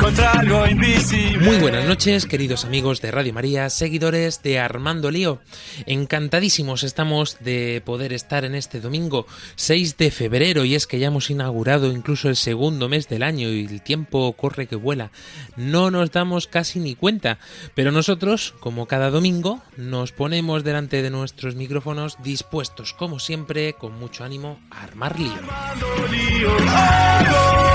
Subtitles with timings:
[0.00, 1.46] contra algo invisible.
[1.46, 5.40] Muy buenas noches, queridos amigos de Radio María, seguidores de Armando Lío.
[5.84, 9.26] Encantadísimos estamos de poder estar en este domingo
[9.56, 13.50] 6 de febrero y es que ya hemos inaugurado incluso el segundo mes del año
[13.50, 15.10] y el tiempo corre que vuela.
[15.56, 17.38] No nos damos casi ni cuenta,
[17.74, 23.98] pero nosotros, como cada domingo, nos ponemos delante de nuestros micrófonos dispuestos, como siempre, con
[23.98, 25.34] mucho ánimo, a armar lío.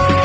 [0.09, 0.24] Hoy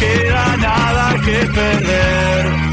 [0.00, 2.64] queda nada que perder.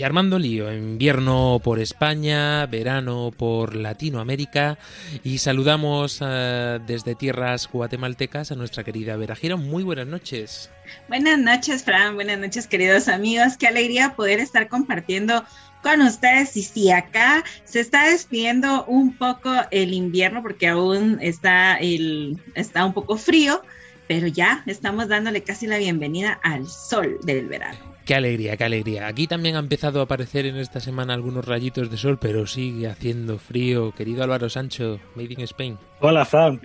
[0.00, 4.78] Y armando lío, invierno por España, verano por Latinoamérica
[5.22, 9.68] y saludamos uh, desde tierras guatemaltecas a nuestra querida Vera Girón.
[9.68, 10.70] Muy buenas noches.
[11.08, 12.14] Buenas noches, Fran.
[12.14, 13.58] Buenas noches, queridos amigos.
[13.58, 15.44] Qué alegría poder estar compartiendo
[15.82, 16.56] con ustedes.
[16.56, 22.84] Y si acá se está despidiendo un poco el invierno porque aún está, el, está
[22.84, 23.62] un poco frío,
[24.08, 27.78] pero ya estamos dándole casi la bienvenida al sol del verano.
[28.04, 29.06] Qué alegría, qué alegría.
[29.06, 32.88] Aquí también ha empezado a aparecer en esta semana algunos rayitos de sol, pero sigue
[32.88, 33.92] haciendo frío.
[33.92, 35.78] Querido Álvaro Sancho, Made in Spain.
[36.00, 36.60] Hola, Fran.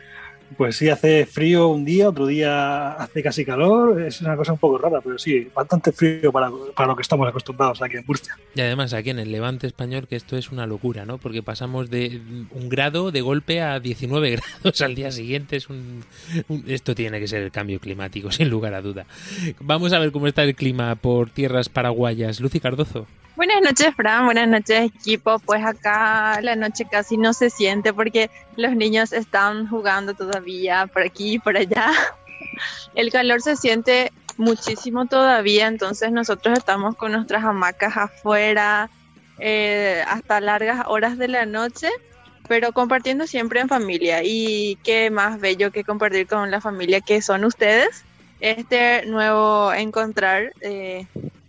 [0.58, 4.02] Pues sí, hace frío un día, otro día hace casi calor.
[4.02, 7.28] Es una cosa un poco rara, pero sí, bastante frío para, para, lo que estamos
[7.28, 8.38] acostumbrados aquí en Murcia.
[8.54, 11.18] Y además aquí en el Levante español, que esto es una locura, ¿no?
[11.18, 15.58] Porque pasamos de un grado de golpe a 19 grados al día siguiente.
[15.58, 16.04] Es un,
[16.68, 19.06] esto tiene que ser el cambio climático, sin lugar a duda.
[19.60, 22.40] Vamos a ver cómo está el clima por tierras paraguayas.
[22.40, 23.08] Lucy Cardozo.
[23.36, 24.24] Buenas noches, Fran.
[24.24, 25.40] Buenas noches, equipo.
[25.40, 31.02] Pues acá la noche casi no se siente porque los niños están jugando todavía por
[31.02, 31.92] aquí y por allá.
[32.96, 38.90] El calor se siente muchísimo todavía, entonces nosotros estamos con nuestras hamacas afuera
[39.40, 41.90] eh, hasta largas horas de la noche,
[42.48, 44.22] pero compartiendo siempre en familia.
[44.24, 48.06] Y qué más bello que compartir con la familia que son ustedes.
[48.40, 51.06] Este nuevo encontrar eh,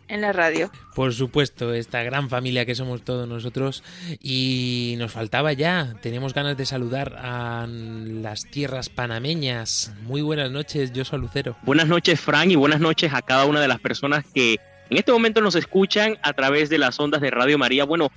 [0.08, 0.70] en la radio.
[0.94, 3.82] Por supuesto, esta gran familia que somos todos nosotros
[4.20, 9.92] y nos faltaba ya, teníamos ganas de saludar a las tierras panameñas.
[10.02, 11.56] Muy buenas noches, yo soy Lucero.
[11.62, 14.56] Buenas noches, Frank, y buenas noches a cada una de las personas que
[14.90, 17.84] en este momento nos escuchan a través de las ondas de Radio María.
[17.84, 18.10] Bueno,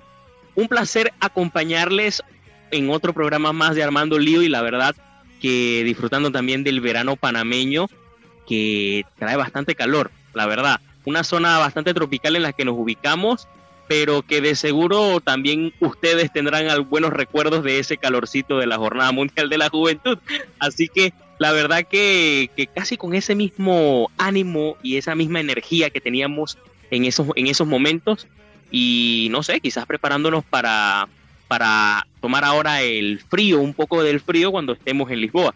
[0.56, 2.24] un placer acompañarles
[2.72, 4.96] en otro programa más de Armando Lío y la verdad
[5.42, 7.88] que disfrutando también del verano panameño
[8.48, 13.48] que trae bastante calor, la verdad una zona bastante tropical en la que nos ubicamos,
[13.88, 19.12] pero que de seguro también ustedes tendrán buenos recuerdos de ese calorcito de la Jornada
[19.12, 20.20] Mundial de la Juventud.
[20.60, 25.90] Así que la verdad que, que casi con ese mismo ánimo y esa misma energía
[25.90, 26.58] que teníamos
[26.92, 28.28] en esos, en esos momentos,
[28.72, 31.08] y no sé, quizás preparándonos para,
[31.48, 35.56] para tomar ahora el frío, un poco del frío cuando estemos en Lisboa.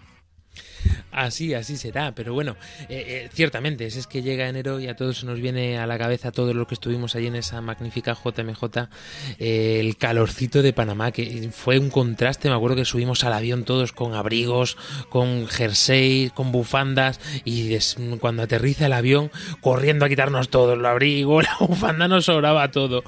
[1.13, 2.55] Así, así será, pero bueno,
[2.89, 5.99] eh, eh, ciertamente, es, que llega enero y a todos se nos viene a la
[5.99, 8.89] cabeza todo lo que estuvimos allí en esa magnífica JMJ,
[9.37, 13.63] eh, el calorcito de Panamá, que fue un contraste, me acuerdo que subimos al avión
[13.63, 14.75] todos con abrigos,
[15.09, 17.77] con jersey, con bufandas, y
[18.19, 19.29] cuando aterriza el avión,
[19.61, 23.03] corriendo a quitarnos todo, el abrigo, la bufanda, nos sobraba todo.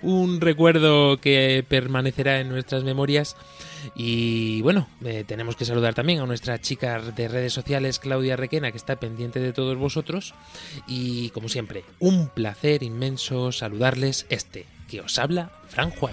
[0.00, 3.36] Un recuerdo que permanecerá en nuestras memorias.
[3.94, 8.70] Y bueno, eh, tenemos que saludar también a nuestra chica de redes sociales, Claudia Requena,
[8.70, 10.34] que está pendiente de todos vosotros.
[10.86, 16.12] Y como siempre, un placer inmenso saludarles este que os habla, Fran Juan.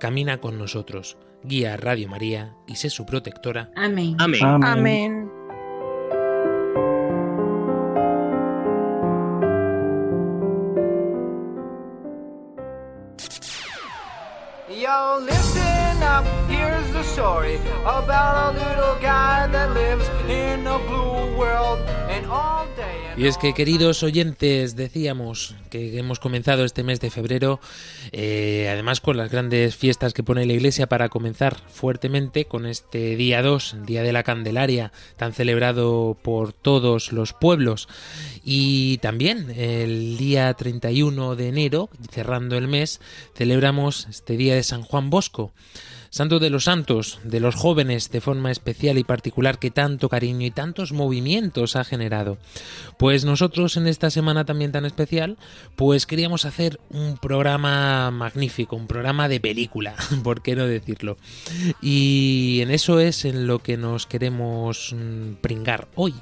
[0.00, 3.70] camina con nosotros, guía a Radio María y sé su protectora.
[3.76, 4.16] Amén.
[4.18, 4.40] Amén.
[4.44, 5.30] Amén.
[14.68, 21.36] Yo, listen up, here's the story about a little guy that lives in a blue
[21.36, 22.59] world and all.
[23.20, 27.60] Y es que, queridos oyentes, decíamos que hemos comenzado este mes de febrero,
[28.12, 33.16] eh, además con las grandes fiestas que pone la Iglesia para comenzar fuertemente con este
[33.16, 37.88] día 2, Día de la Candelaria, tan celebrado por todos los pueblos.
[38.42, 43.02] Y también el día 31 de enero, cerrando el mes,
[43.34, 45.52] celebramos este día de San Juan Bosco.
[46.10, 50.44] Santo de los santos, de los jóvenes de forma especial y particular que tanto cariño
[50.44, 52.36] y tantos movimientos ha generado.
[52.98, 55.38] Pues nosotros en esta semana también tan especial,
[55.76, 61.16] pues queríamos hacer un programa magnífico, un programa de película, ¿por qué no decirlo?
[61.80, 66.14] Y en eso es en lo que nos queremos mm, pringar hoy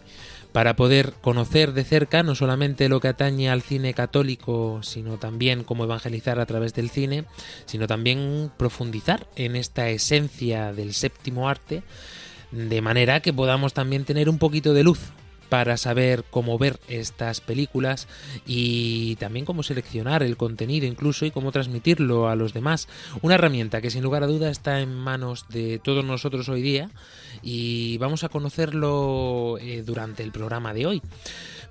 [0.53, 5.65] para poder conocer de cerca no solamente lo que atañe al cine católico, sino también
[5.65, 7.25] cómo evangelizar a través del cine,
[7.67, 11.83] sino también profundizar en esta esencia del séptimo arte,
[12.51, 15.13] de manera que podamos también tener un poquito de luz
[15.49, 18.09] para saber cómo ver estas películas
[18.47, 22.89] y también cómo seleccionar el contenido incluso y cómo transmitirlo a los demás.
[23.23, 26.91] Una herramienta que sin lugar a duda está en manos de todos nosotros hoy día
[27.43, 31.03] y vamos a conocerlo eh, durante el programa de hoy.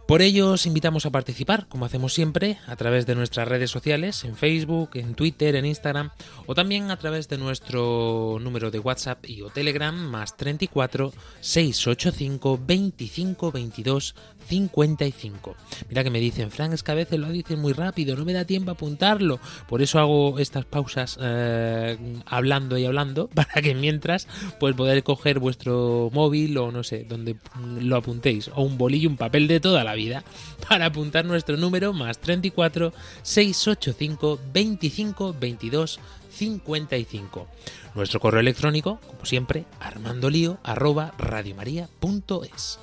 [0.08, 4.24] Por ello os invitamos a participar, como hacemos siempre, a través de nuestras redes sociales,
[4.24, 6.12] en Facebook, en Twitter, en Instagram,
[6.46, 11.12] o también a través de nuestro número de WhatsApp y o Telegram, más 34
[11.42, 14.16] 685 25 22
[14.48, 15.56] 55.
[15.90, 18.34] Mira que me dicen, Frank, es que a veces lo dicen muy rápido, no me
[18.34, 19.40] da tiempo a apuntarlo.
[19.68, 24.28] Por eso hago estas pausas eh, hablando y hablando, para que mientras
[24.60, 27.36] pues poder coger vuestro móvil o no sé, donde
[27.82, 30.24] lo apuntéis, o un bolillo, un papel de toda la vida,
[30.70, 36.00] para apuntar nuestro número más 34 685 25 22
[36.30, 37.48] 55.
[37.96, 42.80] Nuestro correo electrónico, como siempre, armandolío arroba radiomaria.es.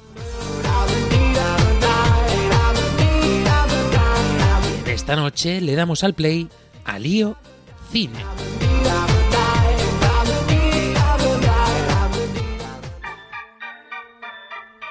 [4.87, 6.49] Esta noche le damos al play
[6.85, 7.37] a Lío
[7.93, 8.25] Cine.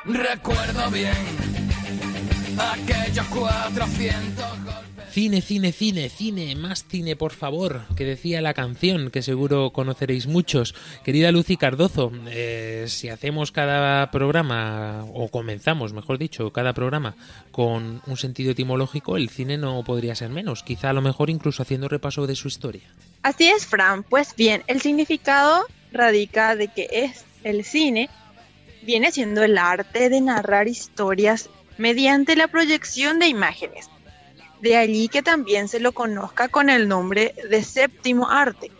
[0.06, 1.53] Recuerdo bien
[2.60, 4.94] aquellos 400 golpes.
[5.14, 10.26] Cine, cine, cine, cine, más cine, por favor, que decía la canción, que seguro conoceréis
[10.26, 10.74] muchos.
[11.04, 17.16] Querida Lucy Cardozo, eh, si hacemos cada programa, o comenzamos, mejor dicho, cada programa
[17.52, 21.62] con un sentido etimológico, el cine no podría ser menos, quizá a lo mejor incluso
[21.62, 22.90] haciendo repaso de su historia.
[23.22, 24.02] Así es, Fran.
[24.02, 28.10] Pues bien, el significado radica de que es el cine
[28.82, 33.90] viene siendo el arte de narrar historias mediante la proyección de imágenes.
[34.62, 38.72] De allí que también se lo conozca con el nombre de séptimo arte.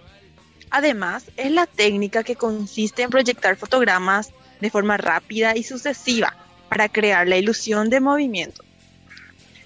[0.70, 6.36] Además, es la técnica que consiste en proyectar fotogramas de forma rápida y sucesiva
[6.70, 8.64] para crear la ilusión de movimiento.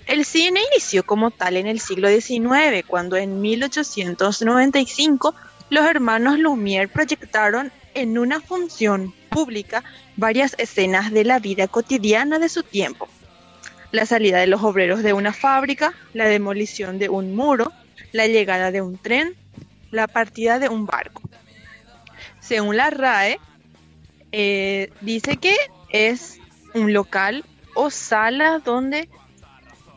[0.07, 5.35] El cine inició como tal en el siglo XIX, cuando en 1895
[5.69, 9.83] los hermanos Lumière proyectaron en una función pública
[10.15, 13.07] varias escenas de la vida cotidiana de su tiempo
[13.91, 17.71] la salida de los obreros de una fábrica, la demolición de un muro,
[18.11, 19.33] la llegada de un tren,
[19.91, 21.21] la partida de un barco.
[22.39, 23.39] Según la RAE,
[24.31, 25.55] eh, dice que
[25.89, 26.39] es
[26.73, 29.09] un local o sala donde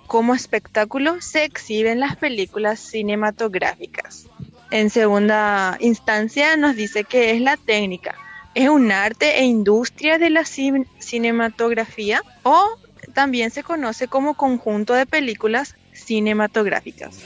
[0.06, 4.26] como espectáculo se exhiben las películas cinematográficas.
[4.70, 8.14] En segunda instancia nos dice que es la técnica,
[8.54, 12.76] es un arte e industria de la cin- cinematografía o
[13.10, 17.16] también se conoce como conjunto de películas cinematográficas.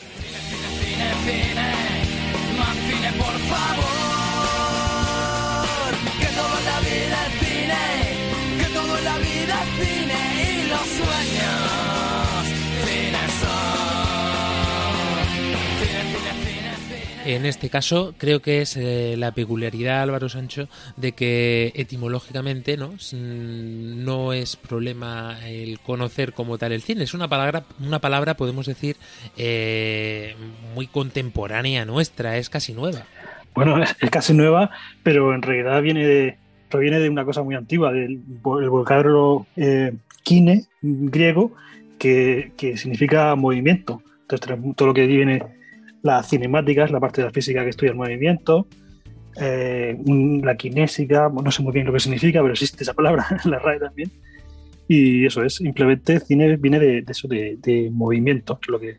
[17.27, 22.95] En este caso, creo que es eh, la peculiaridad, Álvaro Sancho, de que etimológicamente ¿no?
[23.15, 27.05] No es problema el conocer como tal el cine.
[27.05, 28.97] Es una palabra, una palabra podemos decir,
[29.39, 30.35] eh,
[30.75, 33.07] muy contemporánea nuestra, es casi nueva.
[33.55, 34.71] Bueno, es, casi nueva,
[35.03, 36.37] pero en realidad viene de,
[36.69, 38.21] proviene de una cosa muy antigua, del
[38.61, 41.55] el vocablo eh, kine griego,
[41.99, 44.03] que, que significa movimiento.
[44.23, 45.43] Entonces, todo lo que viene
[46.05, 48.69] la cinemática es la parte de la física que estudia el movimiento,
[49.41, 49.97] eh,
[50.43, 53.59] la kinésica, no sé muy bien lo que significa, pero existe esa palabra en la
[53.59, 54.13] RAE también.
[54.87, 58.99] Y eso es, simplemente cine viene de, eso, de, de movimiento, es lo que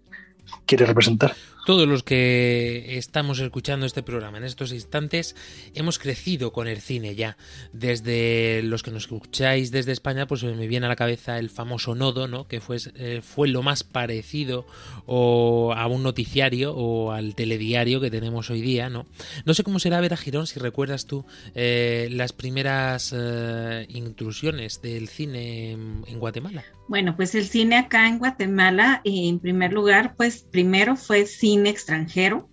[0.65, 1.33] quiere representar
[1.65, 5.36] todos los que estamos escuchando este programa en estos instantes
[5.74, 7.38] hemos crecido con el cine ya.
[7.74, 11.95] Desde los que nos escucháis desde España, pues me viene a la cabeza el famoso
[11.95, 12.48] Nodo, ¿no?
[12.48, 14.67] Que fue, eh, fue lo más parecido
[15.07, 19.07] o a un noticiario o al telediario que tenemos hoy día, ¿no?
[19.45, 24.84] No sé cómo será ver a Girón si recuerdas tú eh, las primeras eh, intrusiones
[24.84, 26.63] del cine en Guatemala.
[26.88, 32.50] Bueno, pues el cine acá en Guatemala, en primer lugar, pues primero fue cine extranjero,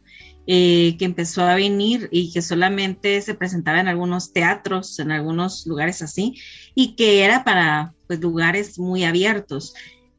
[0.47, 5.67] eh, que empezó a venir y que solamente se presentaba en algunos teatros, en algunos
[5.67, 6.35] lugares así,
[6.75, 9.75] y que era para pues, lugares muy abiertos.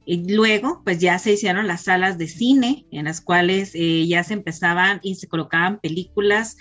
[0.05, 4.23] Y luego, pues ya se hicieron las salas de cine, en las cuales eh, ya
[4.23, 6.57] se empezaban y se colocaban películas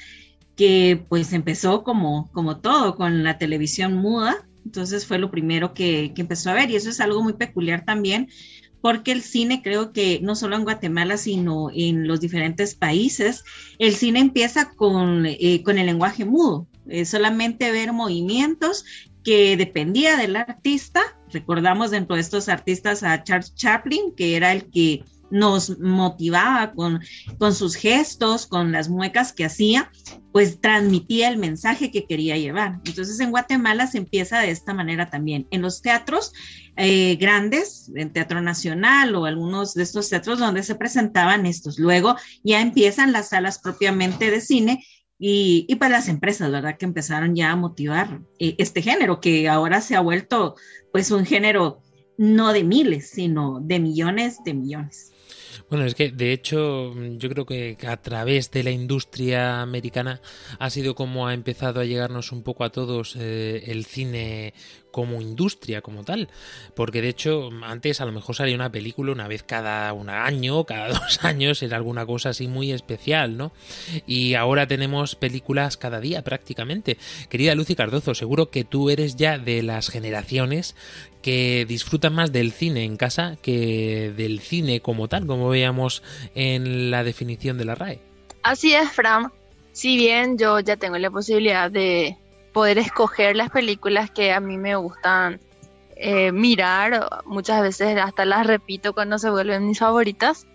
[0.56, 6.12] que pues empezó como, como todo, con la televisión muda, entonces fue lo primero que,
[6.16, 8.28] empezó a ver y eso es algo muy peculiar también
[8.80, 13.44] porque el cine creo que no solo en Guatemala, sino en los diferentes países,
[13.78, 16.66] el cine empieza con, eh, con el lenguaje mudo,
[17.04, 18.84] solamente ver movimientos
[19.22, 21.00] que dependía del artista.
[21.30, 27.00] Recordamos dentro de estos artistas a Charles Chaplin, que era el que nos motivaba con,
[27.38, 29.90] con sus gestos, con las muecas que hacía,
[30.30, 32.80] pues transmitía el mensaje que quería llevar.
[32.84, 35.48] Entonces en Guatemala se empieza de esta manera también.
[35.50, 36.32] En los teatros
[36.76, 41.78] eh, grandes, en Teatro Nacional o algunos de estos teatros donde se presentaban estos.
[41.78, 44.84] Luego ya empiezan las salas propiamente de cine
[45.18, 46.76] y, y, para pues, las empresas, ¿verdad?
[46.76, 50.56] Que empezaron ya a motivar eh, este género, que ahora se ha vuelto
[50.92, 51.80] pues un género
[52.18, 55.11] no de miles, sino de millones de millones.
[55.72, 60.20] Bueno, es que de hecho yo creo que a través de la industria americana
[60.58, 64.52] ha sido como ha empezado a llegarnos un poco a todos eh, el cine
[64.92, 66.28] como industria, como tal.
[66.76, 70.64] Porque de hecho, antes a lo mejor salía una película una vez cada un año,
[70.64, 73.52] cada dos años, era alguna cosa así muy especial, ¿no?
[74.06, 76.98] Y ahora tenemos películas cada día prácticamente.
[77.28, 80.76] Querida Lucy Cardozo, seguro que tú eres ya de las generaciones
[81.22, 86.02] que disfrutan más del cine en casa que del cine como tal, como veíamos
[86.34, 88.00] en la definición de la RAE.
[88.42, 89.32] Así es, Fran.
[89.72, 92.16] Si bien yo ya tengo la posibilidad de
[92.52, 95.40] poder escoger las películas que a mí me gustan
[95.96, 100.48] eh, mirar, muchas veces hasta las repito cuando se vuelven mis favoritas.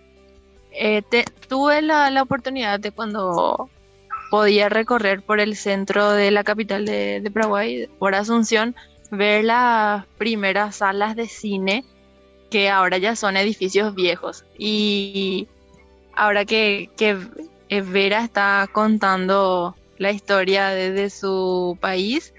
[0.71, 1.03] Eh,
[1.47, 3.69] tuve la, la, oportunidad de cuando
[4.29, 8.75] podía recorrer por el centro de la capital de, Paraguay, por Asunción,
[9.09, 11.85] ver las primeras salas de cine
[12.51, 14.43] que ahora ya son edificios viejos.
[14.57, 15.47] Y
[16.13, 17.17] ahora que, que
[17.81, 22.33] Vera está contando la historia desde su país,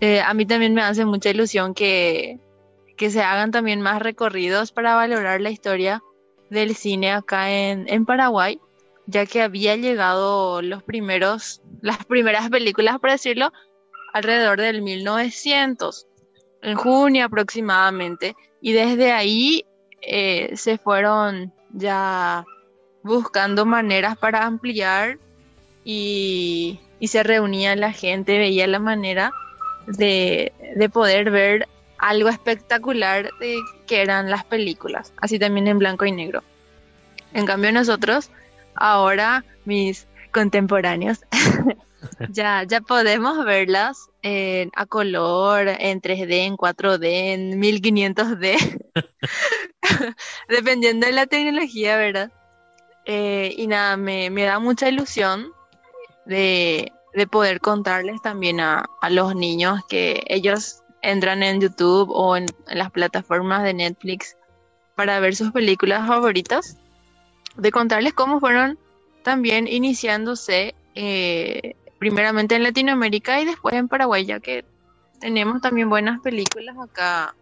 [0.00, 2.38] eh, a mí también me hace mucha ilusión que,
[2.96, 6.02] que, se hagan también más recorridos para valorar la historia
[6.50, 8.60] del cine acá en, en Paraguay,
[9.06, 13.52] ya que había llegado los primeros, las primeras películas, por decirlo,
[14.12, 16.06] alrededor del 1900,
[16.62, 19.64] en junio aproximadamente, y desde ahí
[20.02, 22.44] eh, se fueron ya
[23.02, 25.18] buscando maneras para ampliar
[25.84, 29.32] y, y se reunía la gente, veía la manera
[29.86, 36.04] de, de poder ver algo espectacular de que eran las películas, así también en blanco
[36.04, 36.42] y negro.
[37.32, 38.30] En cambio nosotros,
[38.74, 41.20] ahora mis contemporáneos,
[42.30, 44.08] ya, ya podemos verlas
[44.74, 48.84] a color, en 3D, en 4D, en 1500D,
[50.48, 52.32] dependiendo de la tecnología, ¿verdad?
[53.06, 55.50] Eh, y nada, me, me, da mucha ilusión
[56.28, 62.46] de, de poder contarles también a, los niños que ellos entran en YouTube o en,
[62.68, 64.36] las plataformas de Netflix
[64.94, 66.76] para ver sus películas favoritas,
[67.56, 68.78] de contarles cómo fueron
[69.22, 74.64] también iniciándose eh, primeramente en Latinoamérica y después en Paraguay, ya que
[75.20, 77.34] tenemos también buenas películas acá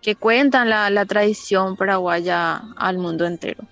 [0.00, 3.64] que cuentan la tradición paraguaya al mundo entero.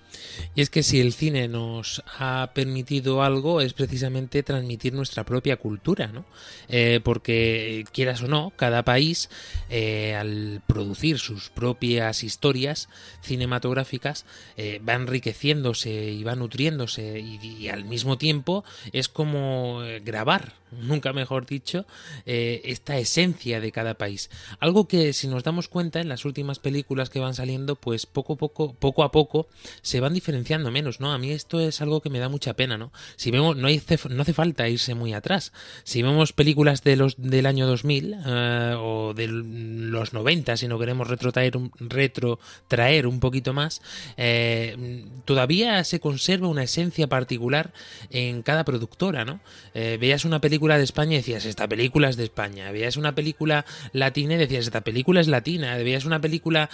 [0.55, 5.57] Y es que si el cine nos ha permitido algo es precisamente transmitir nuestra propia
[5.57, 6.25] cultura, ¿no?
[6.69, 9.29] Eh, porque quieras o no, cada país
[9.69, 12.89] eh, al producir sus propias historias
[13.21, 14.25] cinematográficas
[14.57, 21.45] eh, va enriqueciéndose y va nutriéndose y, al mismo tiempo es como grabar, nunca mejor
[21.45, 21.85] dicho,
[22.25, 24.29] esta esencia de cada país.
[24.59, 28.33] Algo que si nos damos cuenta en las últimas películas que van saliendo, pues poco
[28.33, 29.47] a poco, poco a poco
[29.81, 31.13] se va van diferenciando menos, ¿no?
[31.13, 32.91] A mí esto es algo que me da mucha pena, ¿no?
[33.15, 35.51] Si vemos, no, hace falta irse muy atrás.
[35.83, 40.77] Si vemos películas de los del año 2000 eh, o de los 90, si no
[40.77, 43.81] queremos retrotraer un, retrotraer un poquito más,
[44.15, 47.73] eh, todavía se conserva una esencia particular
[48.11, 49.39] en cada productora, ¿no?
[49.73, 52.71] Eh, veías una película de España y decías, esta película es de España.
[52.71, 55.75] Veías una película latina y decías, esta película es latina.
[55.77, 56.69] Veías una película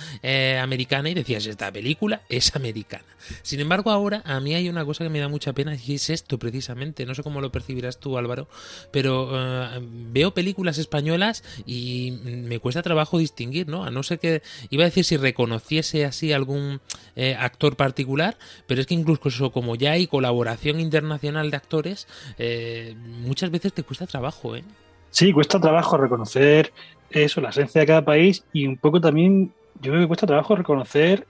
[0.62, 3.06] americana y decías, esta película es americana.
[3.42, 6.10] Sin embargo, ahora a mí hay una cosa que me da mucha pena y es
[6.10, 7.06] esto precisamente.
[7.06, 8.48] No sé cómo lo percibirás tú, Álvaro,
[8.92, 9.80] pero eh,
[10.12, 13.84] veo películas españolas y me cuesta trabajo distinguir, ¿no?
[13.84, 16.82] A no ser que, iba a decir si reconociese así algún
[17.16, 18.38] eh, actor particular,
[18.68, 23.84] pero es que incluso como ya hay colaboración internacional de actores, eh, muchas veces te
[23.84, 24.64] cuesta trabajo, ¿eh?
[25.10, 26.72] Sí, cuesta trabajo reconocer
[27.10, 29.52] eso, la esencia de cada país y un poco también,
[29.82, 31.28] yo que cuesta trabajo reconocer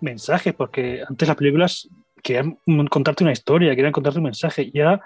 [0.00, 1.88] mensajes, porque antes las películas
[2.22, 2.58] querían
[2.90, 5.00] contarte una historia, querían contarte un mensaje, ya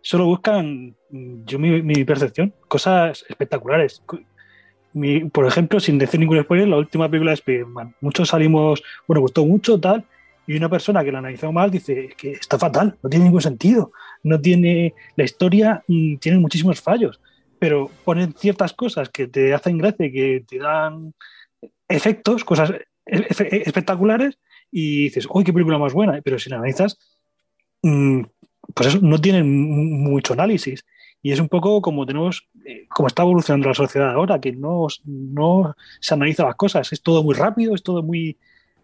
[0.00, 4.02] solo buscan, yo mi, percepción, cosas espectaculares.
[5.32, 9.44] por ejemplo, sin decir ningún spoiler, la última película de Spider-Man, muchos salimos, bueno, gustó
[9.44, 10.04] mucho, tal,
[10.46, 13.92] y una persona que la analizó mal dice que está fatal, no tiene ningún sentido,
[14.22, 17.20] no tiene, la historia mm, tiene muchísimos fallos,
[17.58, 21.12] pero ponen ciertas cosas que te hacen gracia, que te dan
[21.88, 22.72] efectos, cosas
[23.08, 24.38] espectaculares,
[24.70, 26.20] y dices, ¡uy, qué película más buena!
[26.22, 26.98] Pero si la analizas,
[27.82, 28.22] mm,
[28.74, 29.50] pues eso, no tienen
[30.02, 30.84] mucho análisis.
[31.22, 34.86] Y es un poco como tenemos, eh, como está evolucionando la sociedad ahora, que no,
[35.04, 38.36] no se analiza las cosas, es todo muy rápido, es todo muy,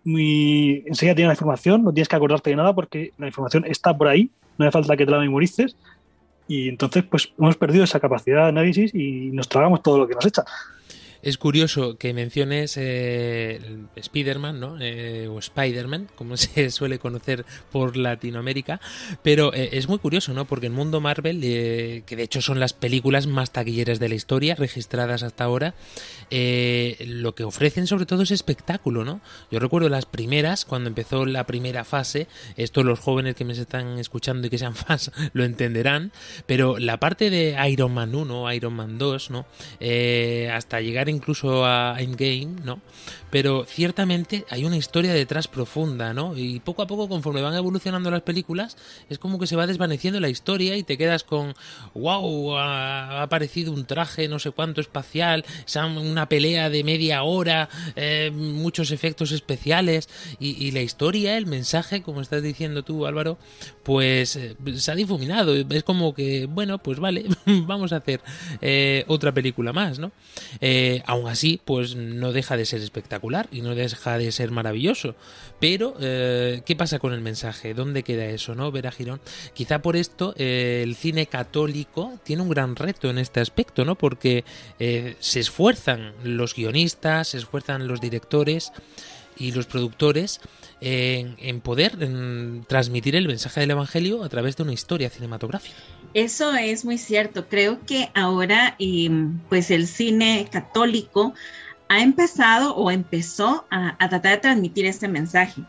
[0.04, 0.82] muy...
[0.86, 4.08] Enseguida tienes la información, no tienes que acordarte de nada porque la información está por
[4.08, 5.76] ahí, no hace falta que te la memorices.
[6.46, 10.14] Y entonces, pues hemos perdido esa capacidad de análisis y nos tragamos todo lo que
[10.14, 10.44] nos echa.
[11.24, 13.58] Es curioso que menciones eh,
[13.96, 14.76] Spider-Man, ¿no?
[14.78, 18.78] Eh, o Spider-Man, como se suele conocer por Latinoamérica,
[19.22, 20.44] pero eh, es muy curioso, ¿no?
[20.44, 24.54] Porque el mundo Marvel, que de hecho son las películas más taquilleras de la historia,
[24.54, 25.74] registradas hasta ahora,
[26.30, 29.22] lo que ofrecen sobre todo es espectáculo, ¿no?
[29.50, 33.98] Yo recuerdo las primeras, cuando empezó la primera fase, esto los jóvenes que me están
[33.98, 36.12] escuchando y que sean fans lo entenderán,
[36.44, 39.46] pero la parte de Iron Man 1, Iron Man 2, ¿no?
[40.52, 42.80] hasta llegar incluso a Endgame, ¿no?
[43.30, 46.36] Pero ciertamente hay una historia detrás profunda, ¿no?
[46.36, 48.76] Y poco a poco, conforme van evolucionando las películas,
[49.08, 51.54] es como que se va desvaneciendo la historia y te quedas con,
[51.94, 55.44] wow, ha aparecido un traje no sé cuánto espacial,
[55.96, 62.20] una pelea de media hora, eh, muchos efectos especiales y, la historia, el mensaje, como
[62.20, 63.38] estás diciendo tú, Álvaro,
[63.82, 65.54] pues eh, se ha difuminado.
[65.54, 68.20] Es como que, bueno, pues vale, vamos a hacer
[68.60, 70.12] eh, otra película más, ¿no?
[71.06, 75.14] Aún así, pues no deja de ser espectacular y no deja de ser maravilloso.
[75.60, 77.74] Pero, eh, ¿qué pasa con el mensaje?
[77.74, 78.70] ¿Dónde queda eso, no?
[78.70, 79.20] Vera Girón.
[79.52, 83.96] Quizá por esto eh, el cine católico tiene un gran reto en este aspecto, ¿no?
[83.96, 84.44] Porque
[84.78, 88.72] eh, se esfuerzan los guionistas, se esfuerzan los directores
[89.36, 90.40] y los productores
[90.80, 91.96] en, poder
[92.68, 95.74] transmitir el mensaje del Evangelio a través de una historia cinematográfica.
[96.14, 97.48] Eso es muy cierto.
[97.48, 101.34] Creo que ahora, em, pues el cine católico
[101.88, 105.62] ha empezado o empezó a, tratar de transmitir este mensaje.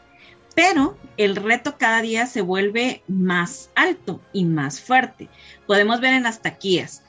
[0.55, 5.29] Pero el reto cada día se vuelve más alto y más fuerte.
[5.67, 7.01] Podemos ver en las taquillas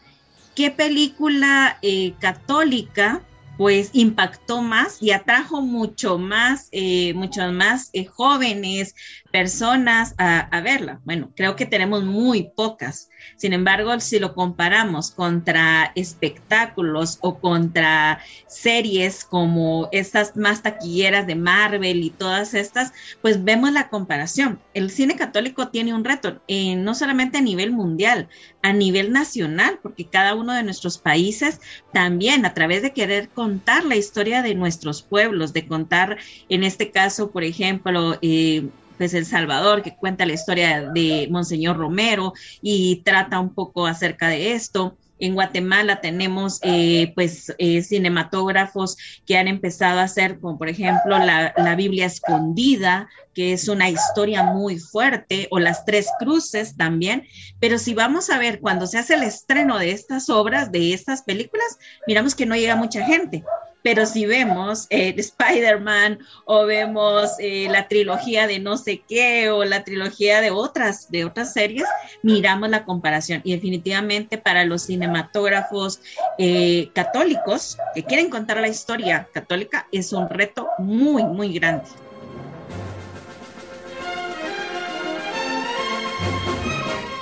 [0.55, 3.23] qué película eh, católica
[3.57, 8.95] pues impactó más y atrajo mucho más, eh, muchos más eh, jóvenes,
[9.37, 10.99] personas a, verla.
[11.05, 13.11] Bueno, creo que tenemos muy pocas.
[13.37, 21.35] Sin embargo, si lo comparamos contra espectáculos o contra series como estas más taquilleras de
[21.35, 24.59] Marvel y todas estas, pues vemos la comparación.
[24.73, 28.31] El cine católico tiene un reto, eh, no solamente a nivel mundial,
[28.63, 31.61] a nivel nacional, porque cada uno de nuestros países
[31.93, 36.17] también a través de querer contar la historia de nuestros pueblos, de contar,
[36.49, 41.77] en este caso, por ejemplo, eh, pues El Salvador, que cuenta la historia de Monseñor
[41.77, 42.33] Romero
[42.63, 44.97] y trata un poco acerca de esto.
[45.19, 51.19] En Guatemala tenemos eh, pues eh, cinematógrafos que han empezado a hacer, como por ejemplo
[51.19, 57.27] la, la, Biblia escondida, que es una historia muy fuerte, o las tres cruces también.
[57.61, 61.23] Pero si vamos a ver cuando se hace el estreno de estas obras, de estas
[61.23, 63.43] películas, miramos que no llega mucha gente
[63.87, 69.63] pero si vemos eh, Spider-Man o vemos eh, la trilogía de no sé qué o
[69.63, 71.85] la trilogía de otras, de otras series,
[72.21, 73.43] miramos la comparación.
[73.45, 76.01] Y definitivamente para los cinematógrafos
[76.37, 81.87] eh, católicos que quieren contar la historia católica es un reto muy, muy grande.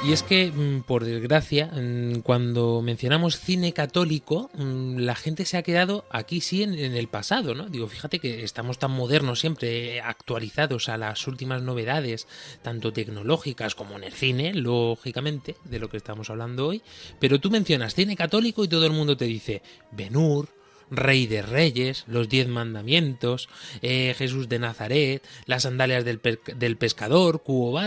[0.06, 5.56] Y es que, mm, por desgracia, mm, cuando mencionamos cine católico, mm, la gente se
[5.56, 7.70] ha quedado aquí sí en, el pasado, ¿no?
[7.70, 12.28] Digo, fíjate que estamos tan modernos siempre, actualizados a las últimas novedades,
[12.60, 16.82] tanto tecnológicas como en el cine, lógicamente, de lo que estamos hablando hoy.
[17.18, 20.50] Pero tú mencionas cine católico y todo el mundo te dice Benur,
[20.96, 23.48] Rey de Reyes, los Diez Mandamientos,
[23.82, 26.20] eh, Jesús de Nazaret, las sandalias del,
[26.56, 27.78] del pescador, Cuo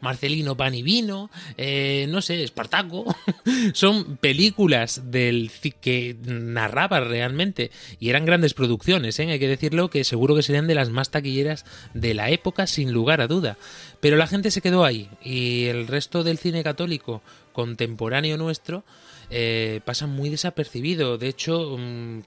[0.00, 3.04] Marcelino Pan y Vino, eh, no sé, Espartaco.
[3.72, 9.30] Son películas del que narraba realmente y eran grandes producciones, ¿eh?
[9.30, 12.92] hay que decirlo que seguro que serían de las más taquilleras de la época sin
[12.92, 13.56] lugar a duda.
[14.00, 18.84] Pero la gente se quedó ahí y el resto del cine católico contemporáneo nuestro
[19.30, 21.18] eh, pasa muy desapercibido.
[21.18, 22.20] De hecho, mm,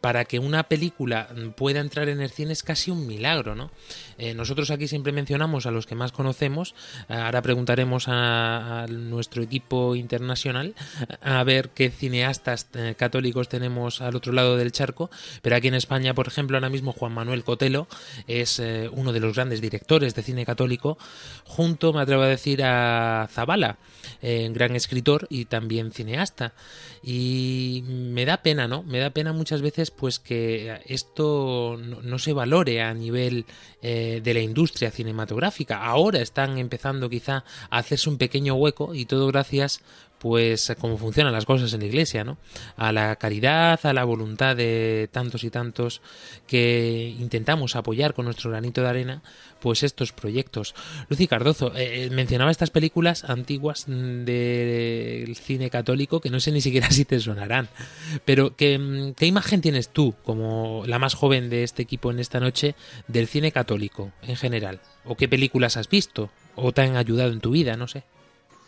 [0.00, 3.70] para que una película pueda entrar en el cine es casi un milagro, ¿no?
[4.22, 6.76] Eh, nosotros aquí siempre mencionamos a los que más conocemos,
[7.08, 10.76] eh, ahora preguntaremos a, nuestro equipo internacional
[11.20, 15.10] a ver qué cineastas eh, católicos tenemos al otro lado del charco,
[15.42, 17.88] pero aquí en España, por ejemplo, ahora mismo Juan Manuel Cotelo
[18.28, 20.98] es uno de los grandes directores de cine católico,
[21.42, 23.78] junto, me atrevo a decir, a Zabala,
[24.22, 26.52] gran escritor y también cineasta.
[27.02, 28.84] Y me da pena, ¿no?
[28.84, 33.46] Me da pena muchas veces pues que esto no, se valore a nivel
[34.20, 35.84] de la industria cinematográfica.
[35.84, 39.80] Ahora están empezando quizá a hacerse un pequeño hueco y todo gracias
[40.22, 42.38] pues cómo funcionan las cosas en la iglesia, ¿no?
[42.76, 46.00] A la caridad, a la voluntad de tantos y tantos
[46.46, 49.22] que intentamos apoyar con nuestro granito de arena,
[49.58, 50.76] pues estos proyectos.
[51.08, 56.60] Lucy Cardozo eh, eh, mencionaba estas películas antiguas del cine católico que no sé ni
[56.60, 57.68] siquiera si te sonarán,
[58.24, 62.38] pero ¿qué, ¿qué imagen tienes tú como la más joven de este equipo en esta
[62.38, 62.76] noche
[63.08, 64.78] del cine católico en general?
[65.04, 66.30] ¿O qué películas has visto?
[66.54, 67.76] ¿O te han ayudado en tu vida?
[67.76, 68.04] No sé.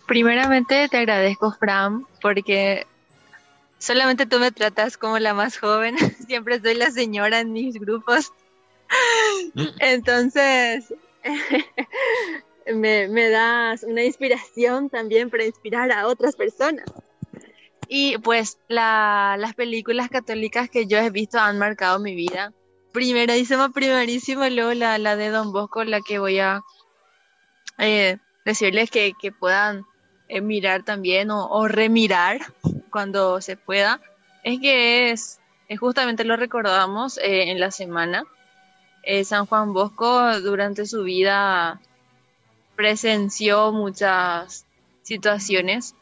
[0.06, 2.86] Primeramente te agradezco, Fran, porque
[3.78, 5.96] solamente tú me tratas como la más joven.
[6.26, 8.32] Siempre soy la señora en mis grupos.
[9.80, 10.92] Entonces,
[12.74, 16.84] me, das una inspiración también para inspirar a otras personas.
[17.88, 22.52] Y pues las películas católicas que yo he visto han marcado mi vida.
[22.92, 26.62] Primerísimo, primerísimo, luego la, la de Don Bosco, la que voy a
[27.78, 29.84] eh, decirles que, que puedan
[30.28, 32.40] eh, mirar también o, remirar
[32.90, 34.00] cuando se pueda,
[34.42, 35.40] es que es,
[35.78, 38.24] justamente lo recordamos eh, en la semana.
[39.02, 41.80] Eh, San Juan Bosco durante su vida
[42.74, 44.64] presenció muchas
[45.02, 45.94] situaciones.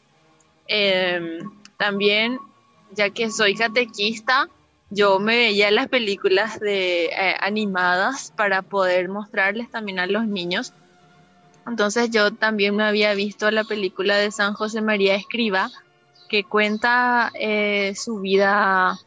[0.67, 2.39] Em, también,
[2.91, 4.47] ya que soy catequista,
[4.89, 7.09] yo me veía las películas de,
[7.39, 10.73] animadas para poder mostrarles también a los niños
[11.65, 15.69] entonces yo también me había visto la película de San José María Escriba,
[16.29, 18.99] que cuenta eh, su vida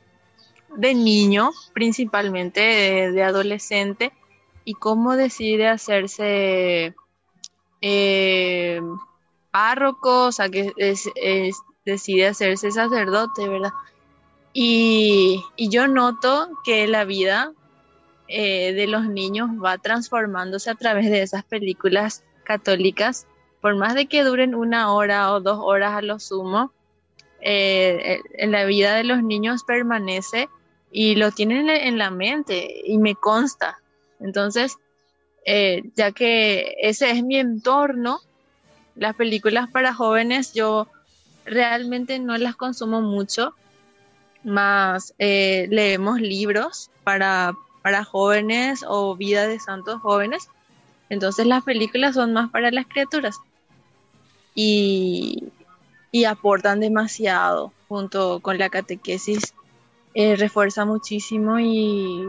[0.76, 4.12] de niño, principalmente de, adolescente,
[4.64, 6.94] y cómo decide hacerse
[7.80, 8.80] eh,
[9.50, 10.72] párroco, o sea, que
[11.84, 13.72] decide hacerse sacerdote, ¿verdad?
[14.52, 17.52] Y, yo noto que la vida
[18.28, 23.26] eh, de los niños va transformándose a través de esas películas católicas,
[23.60, 26.72] por más de que duren una hora o dos horas a lo sumo,
[27.40, 30.48] eh, en la vida de los niños permanece
[30.90, 33.78] y lo tienen en la mente y me consta.
[34.20, 34.76] Entonces,
[35.44, 38.20] eh, ya que ese es mi entorno,
[38.94, 40.88] las películas para jóvenes yo
[41.44, 43.54] realmente no las consumo mucho,
[44.42, 50.48] más eh, leemos libros para, para jóvenes o vida de santos jóvenes
[51.08, 53.38] entonces las películas son más para las criaturas
[54.56, 55.52] y,
[56.26, 59.52] aportan demasiado junto con la catequesis,
[60.14, 62.24] eh, refuerza muchísimo y,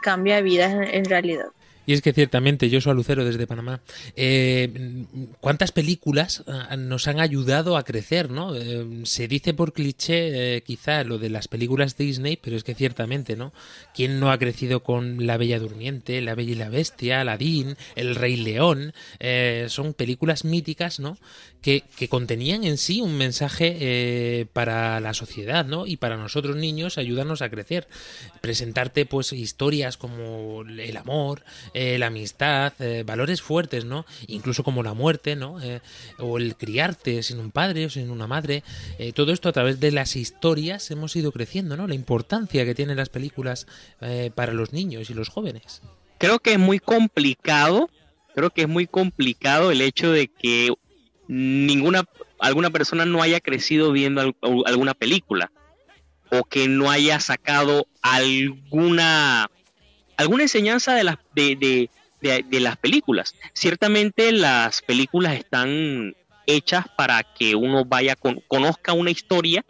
[0.00, 1.48] cambia vidas en realidad.
[1.86, 3.80] Y es que ciertamente, yo soy Lucero desde Panamá,
[4.16, 5.04] eh,
[5.40, 8.30] ¿cuántas películas ah, nos han ayudado a crecer?
[8.30, 8.54] ¿no?
[8.54, 12.74] Eh, se dice por cliché eh, quizá lo de las películas Disney, pero es que
[12.74, 13.52] ciertamente, ¿no?
[13.94, 18.14] ¿Quién no ha crecido con La Bella Durmiente, La Bella y la Bestia, Aladdin, El
[18.14, 18.92] Rey León?
[19.68, 21.16] son películas míticas, ¿no?
[21.64, 25.86] Que, contenían en sí un mensaje para la sociedad, ¿no?
[25.86, 27.88] Y para nosotros niños ayudarnos a crecer.
[28.42, 34.04] Presentarte pues historias como el amor, eh, la amistad, eh, valores fuertes, ¿no?
[34.26, 35.60] Incluso como la muerte, ¿no?
[35.62, 35.80] Eh,
[36.18, 38.62] o el criarte sin un padre o sin una madre.
[39.14, 41.86] todo esto a través de las historias hemos ido creciendo, ¿no?
[41.86, 43.66] La importancia que tienen las películas
[44.34, 45.82] para los niños y los jóvenes.
[46.18, 47.90] Creo que es muy complicado,
[48.34, 50.72] creo que es muy complicado el hecho de que
[51.28, 52.04] ninguna
[52.38, 54.34] alguna persona no haya crecido viendo
[54.66, 55.50] alguna película
[56.30, 59.50] o que no haya sacado alguna
[60.16, 61.88] alguna enseñanza de las de,
[62.20, 63.34] de las películas.
[63.52, 66.14] Ciertamente las películas están
[66.46, 69.64] hechas para que uno vaya con, conozca una historia,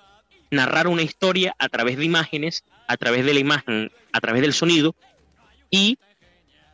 [0.50, 4.52] narrar una historia a través de imágenes, a través de la imagen, a través del
[4.52, 4.94] sonido
[5.70, 5.98] y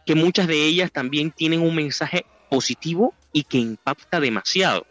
[0.05, 4.87] que muchas de ellas también tienen un mensaje positivo y que impacta demasiado.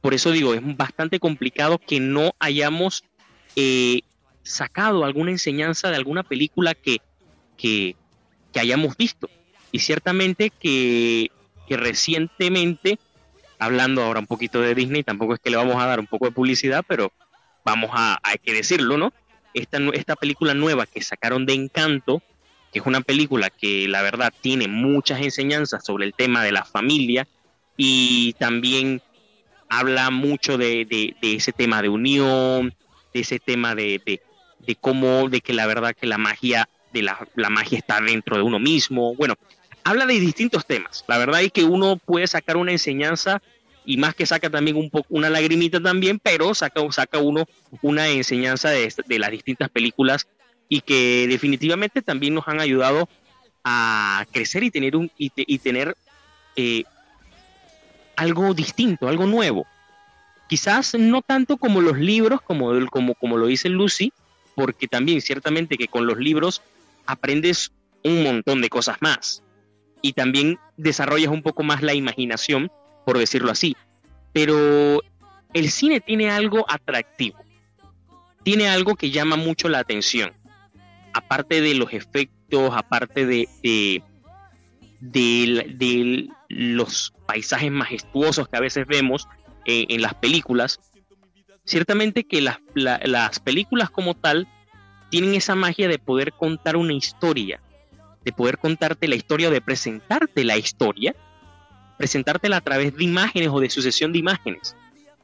[0.00, 3.04] Por eso digo, es bastante complicado que no hayamos
[3.56, 4.02] eh,
[4.42, 6.98] sacado alguna enseñanza de alguna película que,
[7.56, 7.96] que,
[8.54, 9.28] hayamos visto.
[9.70, 11.30] Y ciertamente que,
[11.68, 12.98] que, recientemente,
[13.58, 16.26] hablando ahora un poquito de Disney, tampoco es que le vamos a dar un poco
[16.26, 17.12] de publicidad, pero
[17.64, 19.12] vamos a, hay que decirlo, ¿no?
[19.54, 22.22] Esta, esta película nueva que sacaron de Encanto,
[22.72, 26.64] que es una película que la verdad tiene muchas enseñanzas sobre el tema de la
[26.64, 27.28] familia
[27.78, 29.00] y también
[29.70, 32.74] habla mucho de, de, ese tema de unión,
[33.14, 34.20] de ese tema de,
[34.66, 38.36] de, cómo, de que la verdad que la magia, de la, la magia está dentro
[38.36, 39.14] de uno mismo.
[39.14, 39.36] Bueno,
[39.84, 41.04] habla de distintos temas.
[41.06, 43.40] La verdad es que uno puede sacar una enseñanza
[43.86, 47.46] y más que saca también un poco una lagrimita también, pero saca, saca uno
[47.80, 50.26] una enseñanza de, de las distintas películas
[50.68, 53.08] y que definitivamente también nos han ayudado
[53.64, 55.96] a crecer y tener un y, tener
[56.56, 56.84] eh,
[58.18, 59.66] algo distinto, algo nuevo.
[60.48, 64.12] Quizás no tanto como los libros, como, como, como lo dice Lucy,
[64.56, 66.60] porque también ciertamente que con los libros
[67.06, 67.70] aprendes
[68.02, 69.42] un montón de cosas más
[70.02, 72.72] y también desarrollas un poco más la imaginación,
[73.06, 73.76] por decirlo así.
[74.32, 75.00] Pero
[75.52, 77.38] el cine tiene algo atractivo,
[78.42, 80.32] tiene algo que llama mucho la atención
[81.12, 84.02] aparte de los efectos, aparte de, de,
[85.00, 89.28] los paisajes majestuosos que a veces vemos
[89.64, 90.80] en, las películas,
[91.64, 94.48] ciertamente que las, las películas como tal
[95.10, 97.60] tienen esa magia de poder contar una historia,
[98.24, 101.14] de poder contarte la historia de presentarte la historia,
[101.96, 104.76] presentártela a través de imágenes o de sucesión de imágenes,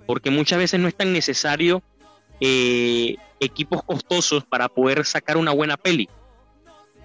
[0.07, 1.83] porque muchas veces no es tan necesario
[2.41, 6.09] eh, equipos costosos para poder sacar una buena peli.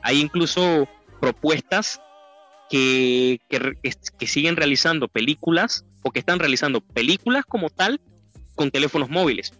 [0.02, 0.88] Hay incluso
[1.20, 2.02] propuestas
[2.70, 8.00] que, que, siguen realizando películas o que están realizando películas como tal
[8.56, 9.54] con teléfonos móviles.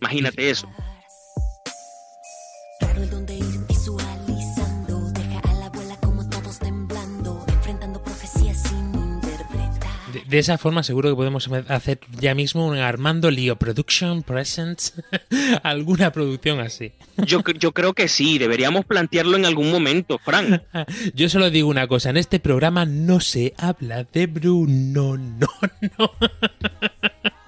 [0.00, 0.68] Imagínate eso.
[10.30, 14.94] De esa forma seguro que podemos hacer ya mismo un Armando Lío Production Presents,
[15.64, 16.92] alguna producción así.
[17.26, 20.62] Yo, yo creo que sí, deberíamos plantearlo en algún momento, Frank.
[21.14, 25.48] Yo solo digo una cosa, en este programa no se habla de Bruno, no,
[25.98, 26.10] no.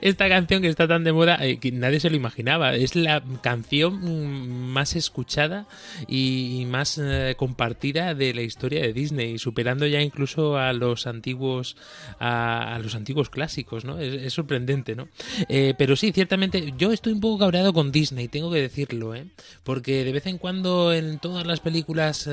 [0.00, 2.74] Esta canción que está tan de moda, eh, que nadie se lo imaginaba.
[2.74, 5.66] Es la canción más escuchada
[6.08, 11.76] y más eh, compartida de la historia de Disney, superando ya incluso a los antiguos
[12.20, 13.98] a, los antiguos clásicos, ¿no?
[13.98, 15.08] Es, sorprendente, ¿no?
[15.48, 19.26] Eh, pero sí, ciertamente, yo estoy un poco cabreado con Disney, tengo que decirlo, ¿eh?
[19.64, 22.28] Porque de vez en cuando en todas las películas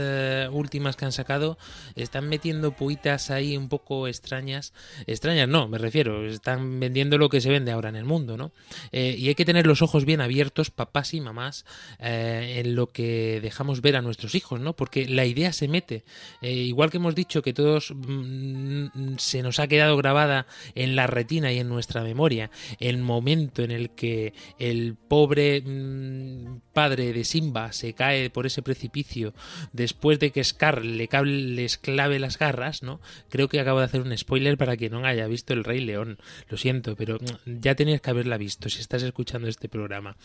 [0.52, 1.58] últimas que han sacado
[1.96, 4.74] están metiendo puitas ahí un poco extrañas.
[5.08, 8.52] Extrañas, no, me refiero, están vendiendo lo que se vende ahora en el mundo, ¿no?
[8.92, 11.66] Eh, y hay que tener los ojos bien abiertos, papás y mamás,
[12.00, 14.76] eh, en lo que dejamos ver a nuestros hijos, ¿no?
[14.76, 16.04] Porque la idea se mete.
[16.42, 21.08] Eh, igual que hemos dicho que todos mm, se nos ha quedado grabada en la
[21.08, 27.24] retina y en nuestra memoria el momento en el que el pobre mm, padre de
[27.24, 29.34] Simba se cae por ese precipicio
[29.72, 33.00] después de que Scar le les clave las garras, ¿no?
[33.30, 36.18] Creo que acabo de hacer un spoiler para que no haya visto el Rey León.
[36.50, 37.03] Lo siento, pero
[37.46, 40.16] ya tenías que haberla visto si estás escuchando este programa.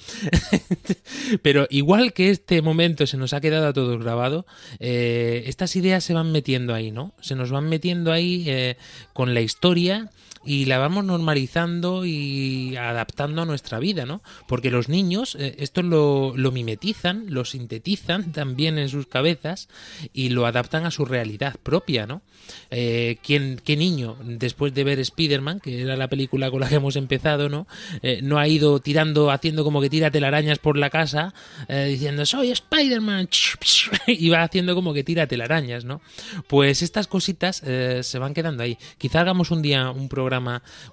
[1.43, 4.47] pero igual que este momento se nos ha quedado a todos grabado,
[4.79, 7.15] eh, estas ideas se van metiendo ahí, ¿no?
[7.21, 8.77] Se nos van metiendo ahí eh,
[9.13, 10.11] con la historia
[10.49, 14.23] y la vamos normalizando y adaptando a nuestra vida, ¿no?
[14.47, 19.69] Porque los niños eh, esto lo, lo, mimetizan, lo sintetizan también en sus cabezas
[20.15, 22.23] y lo adaptan a su realidad propia, ¿no?
[22.71, 26.77] Eh, ¿quién, ¿Qué niño, después de ver Spider-Man, que era la película con la que
[26.77, 27.67] hemos empezado, ¿no?
[28.01, 31.35] Eh, no ha ido tirando, haciendo como que tira telarañas por la casa,
[31.69, 33.29] diciendo, soy Spider-Man,
[34.07, 36.01] y va haciendo como que tira telarañas, ¿no?
[36.47, 38.79] Pues estas cositas se van quedando ahí.
[38.97, 40.38] Quizá hagamos un día un programa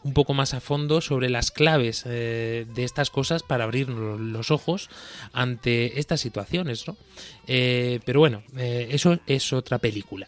[0.03, 4.51] un poco más a fondo sobre las claves eh, de estas cosas para abrir los
[4.51, 4.89] ojos
[5.33, 6.97] ante estas situaciones, ¿no?
[7.47, 10.27] Eh, pero bueno, eh, eso es otra película.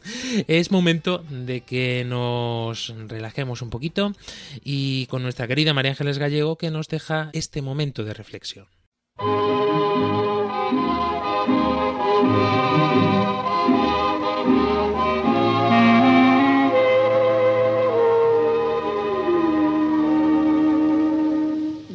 [0.48, 4.12] es momento de que nos relajemos un poquito
[4.64, 8.66] y con nuestra querida María Ángeles Gallego que nos deja este momento de reflexión.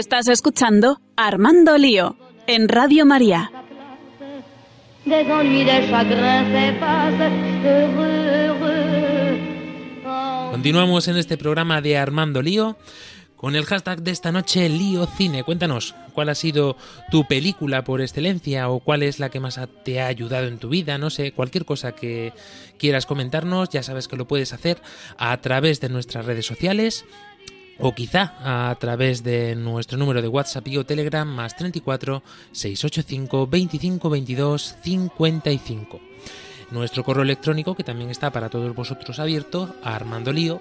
[0.00, 3.52] Estás escuchando Armando Lío en Radio María.
[10.52, 12.78] Continuamos en este programa de Armando Lío
[13.36, 15.44] con el hashtag de esta noche Lío Cine.
[15.44, 16.78] Cuéntanos cuál ha sido
[17.10, 20.70] tu película por excelencia o cuál es la que más te ha ayudado en tu
[20.70, 22.32] vida, no sé, cualquier cosa que
[22.78, 24.80] quieras comentarnos, ya sabes que lo puedes hacer
[25.18, 27.04] a través de nuestras redes sociales
[27.80, 33.46] o quizá a través de nuestro número de WhatsApp y o Telegram más 34 685
[33.46, 36.00] 25 22 55.
[36.70, 40.60] Nuestro correo electrónico que también está para todos vosotros abierto a armandolío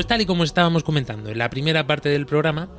[0.00, 2.70] Pues tal y como estábamos comentando en la primera parte del programa,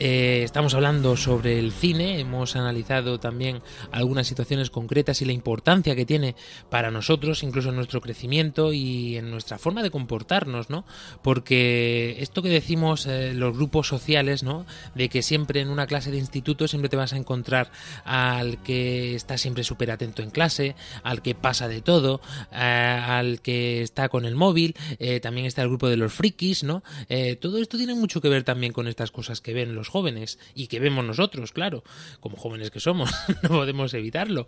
[0.00, 5.94] eh, estamos hablando sobre el cine, hemos analizado también algunas situaciones concretas y la importancia
[5.94, 6.34] que tiene
[6.70, 10.84] para nosotros, incluso en nuestro crecimiento y en nuestra forma de comportarnos, ¿no?
[11.22, 14.66] Porque esto que decimos eh, los grupos sociales, ¿no?
[14.96, 17.70] De que siempre en una clase de instituto siempre te vas a encontrar
[18.04, 23.42] al que está siempre súper atento en clase, al que pasa de todo, eh, al
[23.42, 26.63] que está con el móvil, eh, también está el grupo de los frikis,
[27.08, 30.38] Eh, todo esto tiene mucho que ver también con estas cosas que ven los jóvenes
[30.54, 31.84] y que vemos nosotros, claro,
[32.20, 33.10] como jóvenes que somos,
[33.42, 34.46] no podemos evitarlo.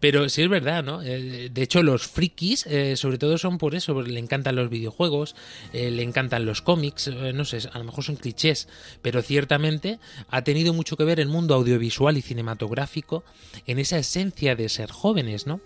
[0.00, 1.02] Pero sí es verdad, ¿no?
[1.02, 5.34] Eh, de hecho, los frikis, eh, sobre todo, son por eso, le encantan los videojuegos,
[5.72, 8.68] le encantan los cómics, no sé, a lo mejor son clichés,
[9.02, 13.24] pero ciertamente ha tenido mucho que ver el mundo audiovisual y cinematográfico
[13.66, 15.60] en esa esencia de ser jóvenes, ¿no?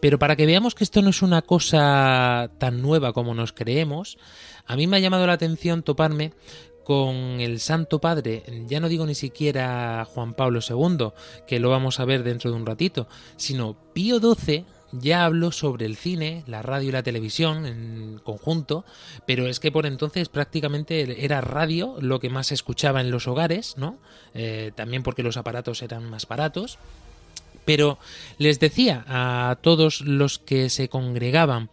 [0.00, 4.18] Pero para que veamos que esto no es una cosa tan nueva como nos creemos,
[4.68, 6.32] a mí me ha llamado la atención toparme
[6.84, 11.10] con el Santo Padre, ya no digo ni siquiera Juan Pablo II,
[11.46, 15.86] que lo vamos a ver dentro de un ratito, sino Pío XII ya habló sobre
[15.86, 18.84] el cine, la radio y la televisión en conjunto,
[19.26, 23.26] pero es que por entonces prácticamente era radio lo que más se escuchaba en los
[23.28, 23.98] hogares, ¿no?
[24.34, 26.78] Eh, también porque los aparatos eran más baratos.
[27.66, 27.98] Pero
[28.38, 31.68] les decía a todos los que se congregaban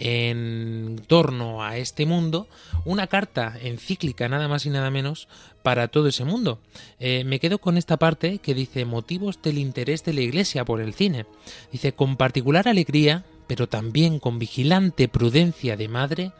[0.00, 2.48] en torno a este mundo
[2.86, 5.28] una carta encíclica nada más y nada menos
[5.62, 6.58] para todo ese mundo.
[6.98, 10.80] Eh, me quedo con esta parte que dice motivos del interés de la Iglesia por
[10.80, 11.26] el cine.
[11.70, 16.32] Dice con particular alegría, pero también con vigilante prudencia de madre,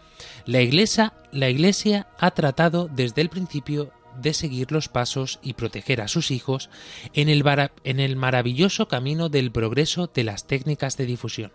[0.47, 3.91] la Iglesia, la Iglesia ha tratado desde el principio
[4.21, 6.71] de seguir los pasos y proteger a sus hijos
[7.15, 7.45] en el,
[7.85, 11.53] en el maravilloso camino del progreso de las técnicas de difusión.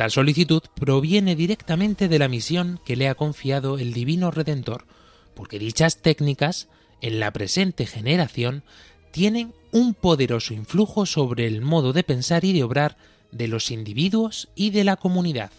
[0.00, 4.86] Tal solicitud proviene directamente de la misión que le ha confiado el Divino Redentor,
[5.34, 6.68] porque dichas técnicas,
[7.02, 8.62] en la presente generación,
[9.10, 12.96] tienen un poderoso influjo sobre el modo de pensar y de obrar
[13.30, 15.50] de los individuos y de la comunidad.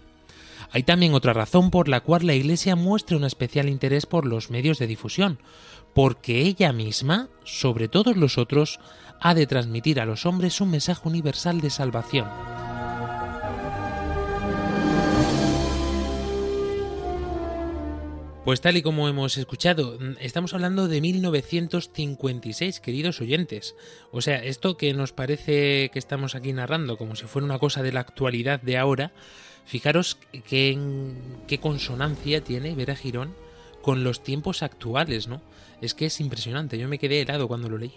[0.71, 4.49] Hay también otra razón por la cual la Iglesia muestra un especial interés por los
[4.49, 5.37] medios de difusión,
[5.93, 8.79] porque ella misma, sobre todos los otros,
[9.19, 12.25] ha de transmitir a los hombres un mensaje universal de salvación.
[18.43, 23.75] Pues tal y como hemos escuchado, estamos hablando de 1956, queridos oyentes.
[24.11, 27.83] O sea, esto que nos parece que estamos aquí narrando como si fuera una cosa
[27.83, 29.11] de la actualidad de ahora,
[29.65, 30.17] fijaros
[30.47, 30.75] qué,
[31.47, 33.35] qué consonancia tiene Vera Girón
[33.83, 35.39] con los tiempos actuales, ¿no?
[35.79, 37.93] Es que es impresionante, yo me quedé helado cuando lo leí.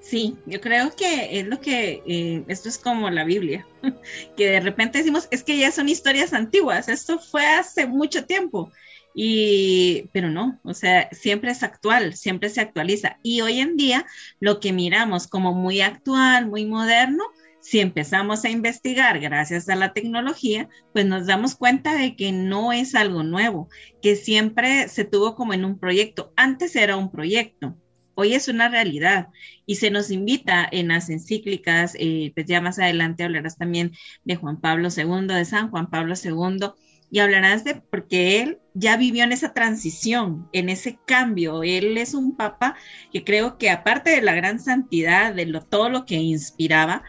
[0.00, 3.66] Sí, yo creo que es lo que, eh, esto es como la Biblia,
[4.38, 8.72] que de repente decimos, es que ya son historias antiguas, esto fue hace mucho tiempo,
[9.20, 13.18] y, pero no, o sea, siempre es actual, siempre se actualiza.
[13.24, 14.06] Y hoy en día
[14.38, 17.24] lo que miramos como muy actual, muy moderno,
[17.58, 22.72] si empezamos a investigar gracias a la tecnología, pues nos damos cuenta de que no
[22.72, 23.68] es algo nuevo,
[24.00, 26.32] que siempre se tuvo como en un proyecto.
[26.36, 27.76] Antes era un proyecto,
[28.14, 29.30] hoy es una realidad
[29.66, 33.90] y se nos invita en las encíclicas, eh, pues ya más adelante hablarás también
[34.22, 36.70] de Juan Pablo II, de San Juan Pablo II,
[37.10, 41.62] y hablarás de porque él ya vivió en esa transición, en ese cambio.
[41.62, 42.76] Él es un papa
[43.12, 47.02] que creo que aparte de la gran santidad, de lo, todo lo que inspiraba,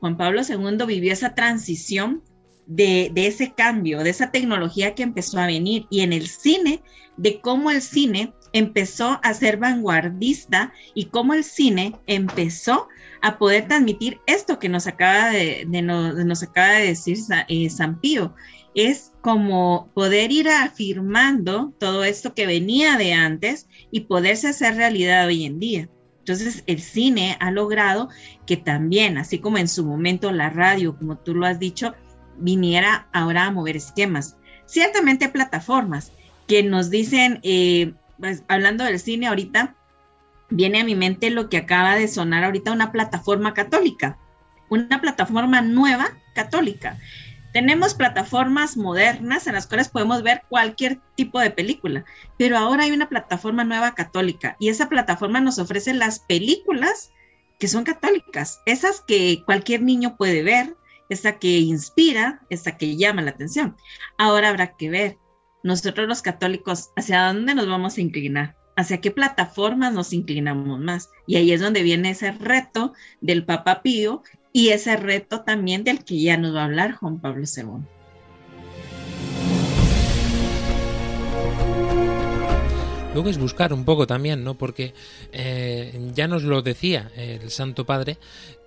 [0.00, 2.22] Juan Pablo II vivió esa transición
[2.66, 6.82] de, de, ese cambio, de esa tecnología que empezó a venir y en el cine,
[7.16, 12.88] de cómo el cine empezó a ser vanguardista y cómo el cine empezó
[13.22, 18.34] a poder transmitir esto que nos acaba de, nos, acaba de decir eh, San Pío.
[18.74, 25.26] Es como poder ir afirmando todo esto que venía de antes y poderse hacer realidad
[25.26, 25.88] hoy en día.
[26.20, 28.08] Entonces, el cine ha logrado
[28.46, 31.94] que también, así como en su momento la radio, como tú lo has dicho,
[32.38, 34.36] viniera ahora a mover esquemas.
[34.66, 36.12] Ciertamente plataformas
[36.46, 39.74] que nos dicen, eh, pues, hablando del cine ahorita,
[40.48, 44.18] viene a mi mente lo que acaba de sonar ahorita una plataforma católica,
[44.68, 46.98] una plataforma nueva católica.
[47.52, 52.04] Tenemos plataformas modernas en las cuales podemos ver cualquier tipo de película,
[52.38, 57.12] pero ahora hay una plataforma nueva católica y esa plataforma nos ofrece las películas
[57.58, 60.76] que son católicas, esas que cualquier niño puede ver,
[61.10, 63.76] esa que inspira, esa que llama la atención.
[64.16, 65.18] Ahora habrá que ver
[65.62, 68.56] nosotros los católicos, ¿hacia dónde nos vamos a inclinar?
[68.76, 71.10] ¿Hacia qué plataformas nos inclinamos más?
[71.26, 74.22] Y ahí es donde viene ese reto del Papa Pío
[74.52, 77.84] y ese reto también del que ya nos va a hablar Juan Pablo II.
[83.14, 84.54] Luego es buscar un poco también, ¿no?
[84.54, 84.94] Porque
[85.32, 88.16] eh, ya nos lo decía el Santo Padre,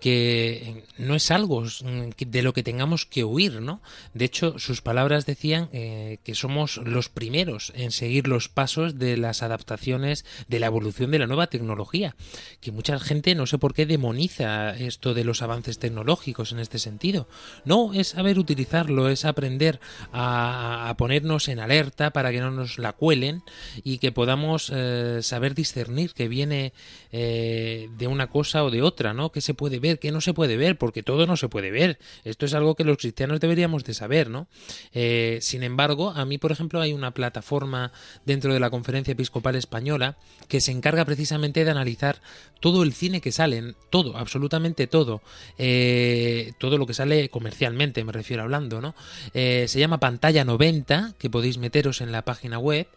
[0.05, 3.81] que no es algo de lo que tengamos que huir, ¿no?
[4.13, 9.17] De hecho, sus palabras decían eh, que somos los primeros en seguir los pasos de
[9.17, 12.15] las adaptaciones de la evolución de la nueva tecnología,
[12.61, 16.77] que mucha gente no sé por qué demoniza esto de los avances tecnológicos en este
[16.77, 17.27] sentido.
[17.63, 19.79] No, es saber utilizarlo, es aprender
[20.13, 23.41] a, ponernos en alerta para que no nos la cuelen
[23.83, 26.73] y que podamos eh, saber discernir que viene
[27.11, 29.31] eh, de una cosa o de otra, ¿no?
[29.31, 31.99] Que se puede ver que no se puede ver, porque todo no se puede ver.
[32.23, 34.47] Esto es algo que los cristianos deberíamos de saber, ¿no?
[34.93, 37.91] Eh, sin embargo, a mí, por ejemplo, hay una plataforma
[38.25, 40.17] dentro de la Conferencia Episcopal Española
[40.47, 42.21] que se encarga precisamente de analizar
[42.59, 45.21] todo el cine que sale, todo, absolutamente todo,
[45.57, 48.95] eh, todo lo que sale comercialmente, me refiero hablando, ¿no?
[49.33, 52.87] Eh, se llama Pantalla 90, que podéis meteros en la página web,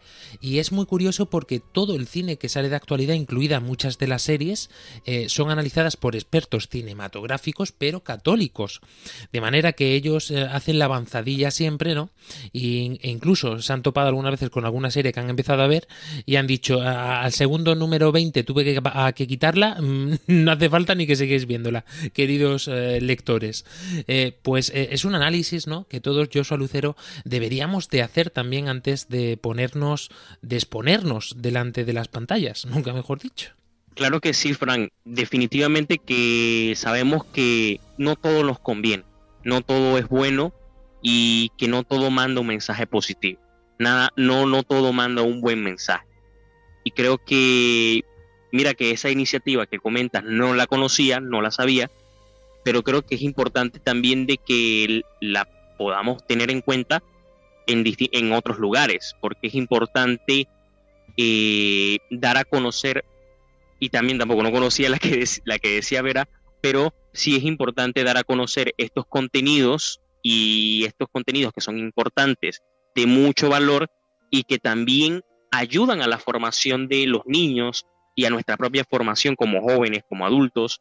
[0.40, 4.06] y es muy curioso porque todo el cine que sale de actualidad, incluida muchas de
[4.06, 4.70] las series,
[5.28, 8.80] son analizadas por expertos cinematográficos, pero católicos.
[9.32, 12.10] De manera que ellos eh, hacen la avanzadilla siempre, ¿no?
[12.52, 15.66] Y, e incluso se han topado algunas veces con alguna serie que han empezado a
[15.66, 15.86] ver
[16.24, 21.06] y han dicho, al segundo número 20 tuve que, quitarla, mm, no hace falta ni
[21.06, 23.64] que sigáis viéndola, queridos eh, lectores.
[24.06, 25.86] Eh, pues es un análisis, ¿no?
[25.88, 30.10] Que todos, yo, Lucero, deberíamos de hacer también antes de ponernos,
[30.42, 33.58] de exponernos delante de las pantallas, nunca mejor dicho.
[33.98, 34.92] Claro que sí, Frank.
[35.04, 39.02] Definitivamente que sabemos que no todo nos conviene,
[39.42, 40.54] no todo es bueno
[41.02, 43.40] y que no todo manda un mensaje positivo.
[43.80, 46.06] Nada, no, no todo manda un buen mensaje.
[46.84, 48.04] Y creo que,
[48.52, 51.90] mira que esa iniciativa que comentas no la conocía, no la sabía,
[52.62, 57.02] pero creo que es importante también de que la podamos tener en cuenta
[57.66, 60.46] en, otros lugares, porque es importante
[61.16, 63.04] eh, dar a conocer
[63.78, 66.28] y también tampoco no conocía la que, la que decía Vera,
[66.60, 72.62] pero sí es importante dar a conocer estos contenidos y estos contenidos que son importantes,
[72.94, 73.88] de mucho valor
[74.30, 79.36] y que también ayudan a la formación de los niños y a nuestra propia formación
[79.36, 80.80] como jóvenes, como adultos,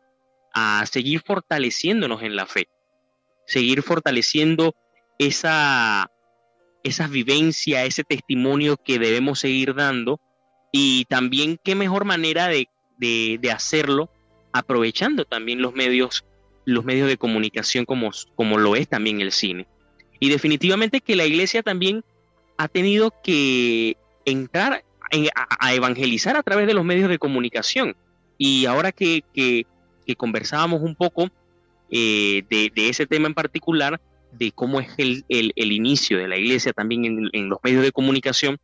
[0.53, 2.67] a seguir fortaleciéndonos en la fe,
[3.45, 4.73] seguir fortaleciendo
[5.19, 6.11] esa,
[6.83, 10.19] esa vivencia, ese testimonio que debemos seguir dando
[10.71, 12.67] y también qué mejor manera de,
[12.97, 14.09] de, hacerlo
[14.51, 16.25] aprovechando también los medios,
[16.65, 19.67] los medios de comunicación como, como lo es también el cine.
[20.19, 22.03] Y definitivamente que la iglesia también
[22.57, 24.83] ha tenido que entrar
[25.59, 27.95] a, evangelizar a través de los medios de comunicación.
[28.37, 29.65] Y ahora que, que,
[30.15, 31.29] conversábamos un poco
[31.91, 33.99] eh, de, ese tema en particular,
[34.31, 38.57] de cómo es el, el, inicio de la iglesia también en, los medios de comunicación,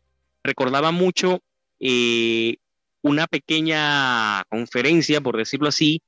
[0.43, 1.41] recordaba mucho
[1.79, 2.57] eh,
[3.03, 6.01] una pequeña conferencia, por decirlo así,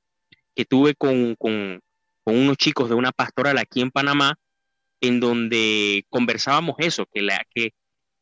[0.54, 1.80] que tuve con, con,
[2.24, 4.36] unos chicos de una pastoral aquí en Panamá,
[5.00, 7.72] en donde conversábamos eso, que, la, que,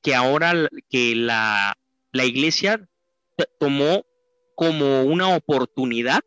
[0.03, 1.75] que ahora que la,
[2.13, 2.87] la iglesia
[3.59, 4.05] tomó
[4.55, 6.21] como una oportunidad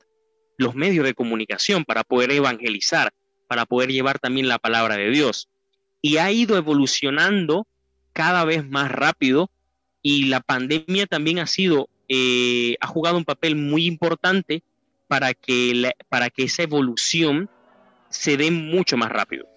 [0.58, 3.14] los medios de comunicación para poder evangelizar,
[3.48, 5.50] para poder llevar también la palabra de Dios.
[6.02, 7.68] Y ha ido evolucionando
[8.14, 9.52] cada vez más rápido
[10.02, 14.64] y la pandemia también ha sido, eh, ha jugado un papel muy importante
[15.08, 17.50] para que, para que esa evolución
[18.10, 19.48] se dé mucho más rápido.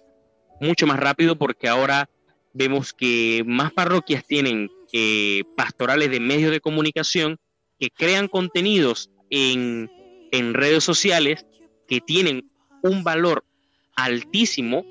[0.59, 2.09] Mucho más rápido porque ahora
[2.53, 7.39] vemos que más parroquias tienen eh, pastorales de medios de comunicación
[7.79, 9.89] que crean contenidos en,
[10.31, 11.45] en redes sociales
[11.87, 12.51] que tienen
[12.83, 13.45] un valor
[13.95, 14.85] altísimo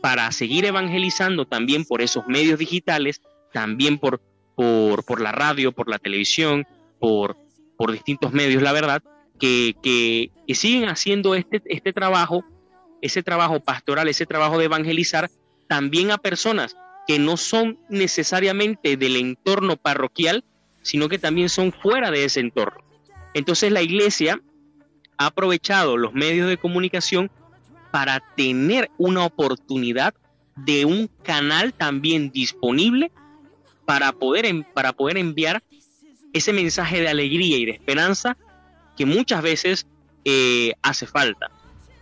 [0.00, 3.22] para seguir evangelizando también por esos medios digitales,
[3.52, 4.20] también por,
[4.54, 6.66] por, la radio, por la televisión,
[6.98, 7.36] por,
[7.76, 9.02] por distintos medios, la verdad,
[9.38, 12.44] que, que, siguen haciendo este, este trabajo,
[13.02, 15.30] ese trabajo pastoral, ese trabajo de evangelizar
[15.68, 16.76] también a personas
[17.06, 20.44] que no son necesariamente del entorno parroquial,
[20.82, 22.84] sino que también son fuera de ese entorno.
[23.34, 24.40] Entonces la iglesia
[25.18, 27.30] ha aprovechado los medios de comunicación
[27.90, 30.14] para tener una oportunidad
[30.56, 33.12] de un canal también disponible
[33.84, 35.62] para poder, para poder enviar
[36.32, 38.36] ese mensaje de alegría y de esperanza
[38.96, 39.86] que muchas veces
[40.24, 41.50] eh, hace falta,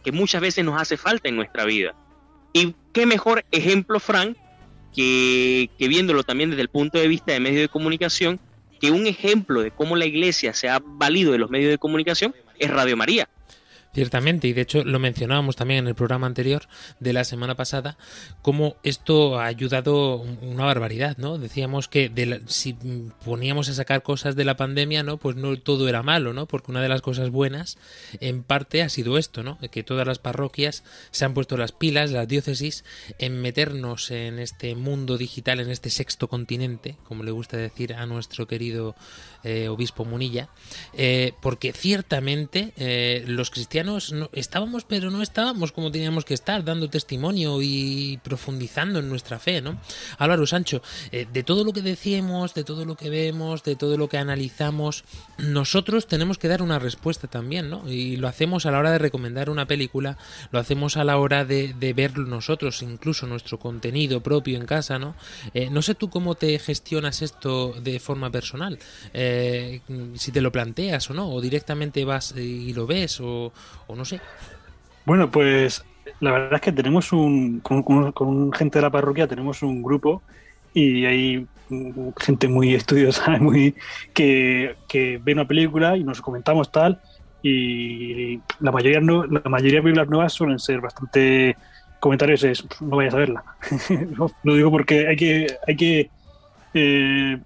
[0.03, 1.95] que muchas veces nos hace falta en nuestra vida.
[2.53, 4.37] Y qué mejor ejemplo, Frank,
[4.95, 8.41] que, que viéndolo también desde el punto de vista de medios de comunicación,
[8.81, 12.35] que un ejemplo de cómo la iglesia se ha valido de los medios de comunicación
[12.59, 13.29] es Radio María.
[13.95, 16.67] Ciertamente, y de hecho lo mencionábamos también en el programa anterior
[16.99, 17.97] de la semana pasada,
[18.43, 21.39] cómo esto ha ayudado una barbaridad, ¿no?
[21.39, 22.11] Decíamos que
[22.47, 22.77] si
[23.25, 25.17] poníamos a sacar cosas de la pandemia, ¿no?
[25.19, 26.47] Pues no todo era malo, ¿no?
[26.47, 27.79] Porque una de las cosas buenas,
[28.21, 29.59] en parte, ha sido esto, ¿no?
[29.71, 30.83] Que todas las parroquias
[31.13, 32.85] se han puesto las pilas, las diócesis,
[33.19, 38.07] en meternos en este mundo digital, en este sexto continente, como le gusta decir a
[38.07, 38.97] nuestro querido
[39.45, 40.49] eh, obispo Munilla,
[40.95, 46.89] eh, porque ciertamente eh, los cristianos estábamos, pero no estábamos como teníamos que estar, dando
[46.89, 49.79] testimonio y profundizando en nuestra fe, ¿no?
[50.17, 54.09] Álvaro Sancho, de todo lo que decimos, de todo lo que vemos, de todo lo
[54.09, 55.05] que analizamos,
[55.37, 57.87] nosotros tenemos que dar una respuesta también, ¿no?
[57.87, 60.17] Y lo hacemos a la hora de recomendar una película,
[60.53, 64.99] lo hacemos a la hora de, de ver nosotros, incluso nuestro contenido propio en casa,
[64.99, 65.15] ¿no?
[65.71, 68.79] No sé tú cómo te gestionas esto de forma personal,
[70.15, 73.53] si te lo planteas o no, o directamente vas y lo ves, o,
[73.95, 74.21] no sé.
[75.05, 75.85] Bueno, pues
[76.21, 80.23] la verdad es que tenemos un, con, gente de la parroquia tenemos un grupo
[80.73, 81.47] y hay
[82.19, 83.75] gente muy estudiosa, muy
[84.13, 84.77] que,
[85.23, 87.01] ve una película y nos comentamos tal
[87.43, 91.57] y la mayoría no, la mayoría de películas nuevas suelen ser bastante
[92.01, 93.45] comentarios es no vayas a verla.
[94.43, 96.11] Lo digo porque hay que hay que
[96.75, 97.39] eh,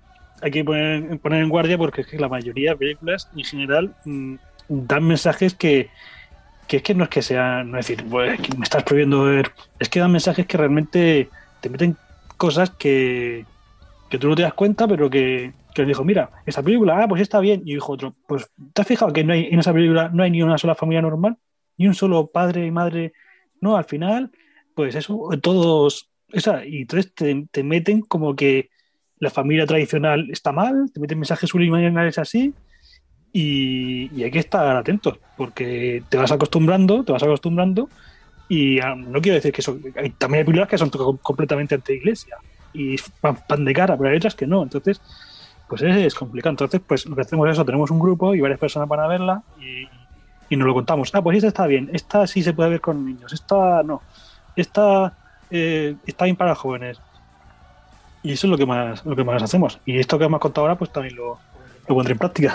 [0.42, 3.94] hay que poner, poner en guardia porque es que la mayoría de películas en general
[4.04, 4.34] mm,
[4.68, 5.90] dan mensajes que
[6.68, 9.50] que es que no es que sea, no es decir, pues, me estás prohibiendo ver,
[9.80, 11.30] es que dan mensajes que realmente
[11.60, 11.96] te meten
[12.36, 13.46] cosas que,
[14.10, 17.22] que tú no te das cuenta, pero que, que dijo, mira, esa película, ah, pues
[17.22, 17.62] está bien.
[17.64, 20.30] Y dijo otro, pues ¿te has fijado que no hay, en esa película no hay
[20.30, 21.38] ni una sola familia normal?
[21.78, 23.12] Ni un solo padre y madre.
[23.60, 24.30] No, al final,
[24.74, 28.68] pues eso, todos, esa, y entonces te, te meten como que
[29.20, 32.54] la familia tradicional está mal, te meten mensajes subliminales así,
[33.32, 37.88] y, hay que estar atentos, porque te vas acostumbrando, te vas acostumbrando,
[38.48, 39.78] y ah, no quiero decir que eso,
[40.18, 40.90] también hay películas que son
[41.20, 42.36] completamente anti-iglesia
[42.72, 44.62] y pan, de cara, pero hay otras que no.
[44.62, 45.02] Entonces,
[45.68, 46.52] pues es complicado.
[46.52, 49.06] Entonces, pues lo que hacemos es eso, tenemos un grupo y varias personas van a
[49.06, 49.86] verla y,
[50.48, 51.10] y nos lo contamos.
[51.14, 54.02] Ah, pues esta está bien, esta sí se puede ver con niños, esta no,
[54.56, 55.12] esta
[55.50, 57.00] eh, está bien para jóvenes.
[58.28, 59.78] Y eso es lo que más, lo que más hacemos.
[59.86, 61.38] Y esto que hemos contado ahora, pues también lo,
[61.88, 62.54] lo pondré en práctica.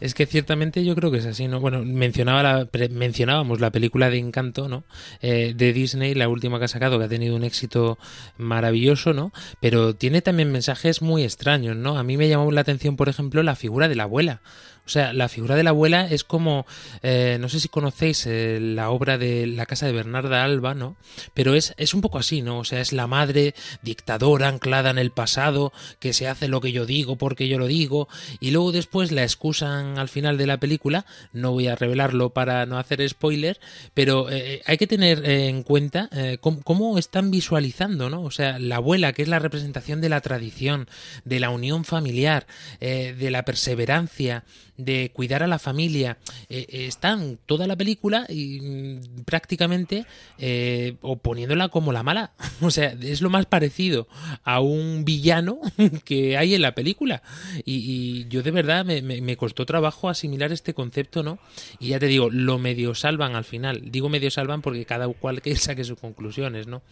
[0.00, 1.60] Es que ciertamente yo creo que es así, ¿no?
[1.60, 4.84] Bueno, mencionaba la, mencionábamos la película de Encanto, ¿no?
[5.22, 7.98] Eh, de Disney, la última que ha sacado, que ha tenido un éxito
[8.36, 9.32] maravilloso, ¿no?
[9.62, 11.98] Pero tiene también mensajes muy extraños, ¿no?
[11.98, 14.42] A mí me llamó la atención, por ejemplo, la figura de la abuela.
[14.88, 16.64] O sea, la figura de la abuela es como,
[17.02, 20.96] eh, no sé si conocéis eh, la obra de La casa de Bernarda Alba, ¿no?
[21.34, 22.60] Pero es, es un poco así, ¿no?
[22.60, 26.72] O sea, es la madre dictadora anclada en el pasado, que se hace lo que
[26.72, 28.08] yo digo porque yo lo digo,
[28.40, 32.64] y luego después la excusan al final de la película, no voy a revelarlo para
[32.64, 33.60] no hacer spoiler,
[33.92, 36.08] pero eh, hay que tener en cuenta
[36.40, 38.22] cómo, cómo están visualizando, ¿no?
[38.22, 40.88] O sea, la abuela, que es la representación de la tradición,
[41.26, 42.46] de la unión familiar,
[42.80, 44.44] de la perseverancia,
[44.78, 46.16] de cuidar a la familia,
[46.48, 50.06] eh, eh, están toda la película y mm, prácticamente
[50.38, 52.32] eh, o poniéndola como la mala.
[52.60, 54.08] O sea, es lo más parecido
[54.44, 55.60] a un villano
[56.04, 57.22] que hay en la película.
[57.64, 61.38] Y, y yo de verdad me, me- me costó trabajo asimilar este concepto, ¿no?
[61.78, 63.82] Y ya te digo, lo medio salvan al final.
[63.90, 66.82] Digo medio salvan porque cada cual que saque sus conclusiones, ¿no?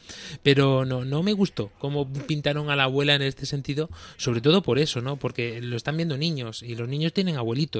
[0.42, 4.62] Pero no, no me gustó cómo pintaron a la abuela en este sentido, sobre todo
[4.62, 5.16] por eso, ¿no?
[5.18, 7.75] Porque lo están viendo niños y los niños tienen abuelitos.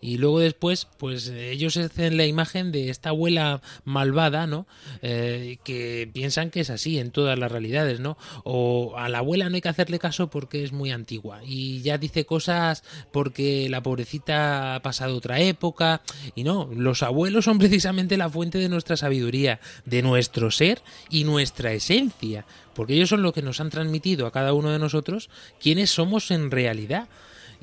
[0.00, 4.66] Y luego después, pues ellos hacen la imagen de esta abuela malvada, ¿no?
[5.02, 8.16] Eh, que piensan que es así en todas las realidades, ¿no?
[8.44, 11.98] O a la abuela no hay que hacerle caso porque es muy antigua y ya
[11.98, 16.02] dice cosas porque la pobrecita ha pasado otra época.
[16.34, 21.24] Y no, los abuelos son precisamente la fuente de nuestra sabiduría, de nuestro ser y
[21.24, 22.44] nuestra esencia.
[22.74, 25.30] Porque ellos son lo que nos han transmitido a cada uno de nosotros
[25.60, 27.08] quiénes somos en realidad.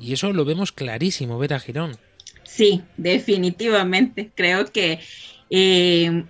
[0.02, 1.96] Y eso lo vemos clarísimo, Vera Girón.
[2.42, 4.32] Sí, definitivamente.
[4.34, 4.98] Creo que
[5.48, 6.24] eh,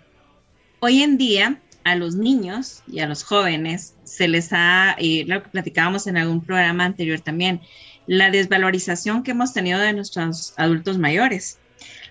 [0.81, 5.43] hoy en día a los niños y a los jóvenes se les ha, y lo
[5.43, 7.63] que platicábamos en algún programa anterior también,
[8.07, 11.59] la desvalorización que hemos tenido de nuestros adultos mayores.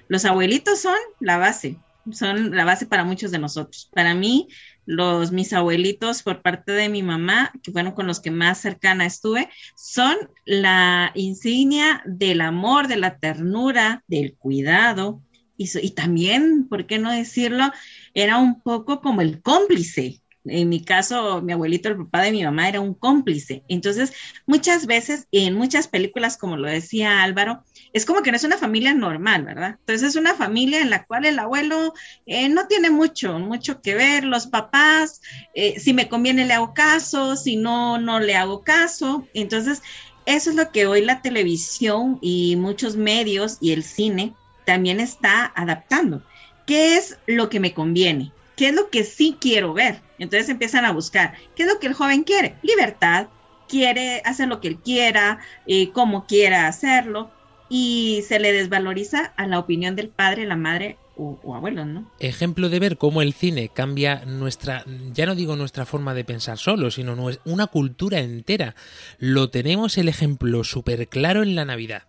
[0.07, 1.77] Los abuelitos son la base,
[2.11, 3.87] son la base para muchos de nosotros.
[3.93, 4.47] Para mí,
[4.91, 9.05] los mis abuelitos por parte de mi mamá, que fueron con los que más cercana
[9.05, 15.21] estuve, son la insignia del amor, de la ternura, del cuidado
[15.57, 17.71] y, también, ¿por qué no decirlo?
[18.13, 20.20] Era un poco como el cómplice.
[20.45, 23.63] En mi caso, mi abuelito, el papá de mi mamá, era un cómplice.
[23.67, 24.13] Entonces,
[24.45, 27.63] muchas veces, en muchas películas, como lo decía Álvaro,
[27.93, 29.75] es como que no es una familia normal, ¿verdad?
[29.79, 31.93] Entonces es una familia en la cual el abuelo
[32.25, 35.21] eh, no tiene mucho, mucho que ver, los papás,
[35.53, 39.27] eh, si me conviene le hago caso, si no, no le hago caso.
[39.33, 39.81] Entonces,
[40.25, 44.33] eso es lo que hoy la televisión y muchos medios y el cine
[44.65, 46.23] también está adaptando.
[46.65, 48.31] ¿Qué es lo que me conviene?
[48.55, 50.01] ¿Qué es lo que sí quiero ver?
[50.21, 52.55] Entonces empiezan a buscar, ¿qué es lo que el joven quiere?
[52.61, 53.27] Libertad,
[53.67, 57.31] quiere hacer lo que él quiera, eh, como quiera hacerlo,
[57.69, 62.11] y se le desvaloriza a la opinión del padre, la madre o, o abuelos, ¿no?
[62.19, 66.59] ejemplo de ver cómo el cine cambia nuestra, ya no digo nuestra forma de pensar
[66.59, 68.75] solo, sino una cultura entera.
[69.17, 72.03] Lo tenemos el ejemplo súper claro en la Navidad.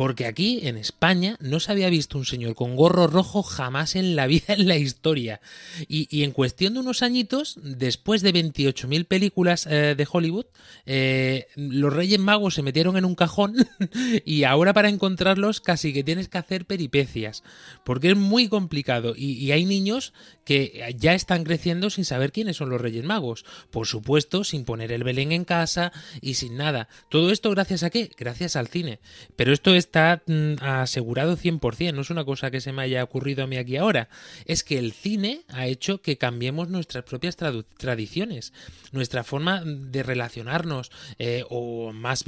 [0.00, 4.16] Porque aquí, en España, no se había visto un señor con gorro rojo jamás en
[4.16, 5.42] la vida, en la historia.
[5.88, 10.46] Y, y en cuestión de unos añitos, después de 28.000 películas eh, de Hollywood,
[10.86, 13.56] eh, los Reyes Magos se metieron en un cajón
[14.24, 17.42] y ahora para encontrarlos casi que tienes que hacer peripecias.
[17.84, 19.12] Porque es muy complicado.
[19.14, 20.14] Y, y hay niños
[20.46, 23.44] que ya están creciendo sin saber quiénes son los Reyes Magos.
[23.70, 25.92] Por supuesto, sin poner el Belén en casa
[26.22, 26.88] y sin nada.
[27.10, 28.10] Todo esto gracias a qué?
[28.16, 28.98] Gracias al cine.
[29.36, 33.42] Pero esto está mm, asegurado 100%, no es una cosa que se me haya ocurrido
[33.42, 34.08] a mí aquí ahora.
[34.44, 38.52] Es que el cine ha hecho que cambiemos nuestras propias tradiciones,
[38.92, 42.24] nuestra forma de relacionarnos, eh, o más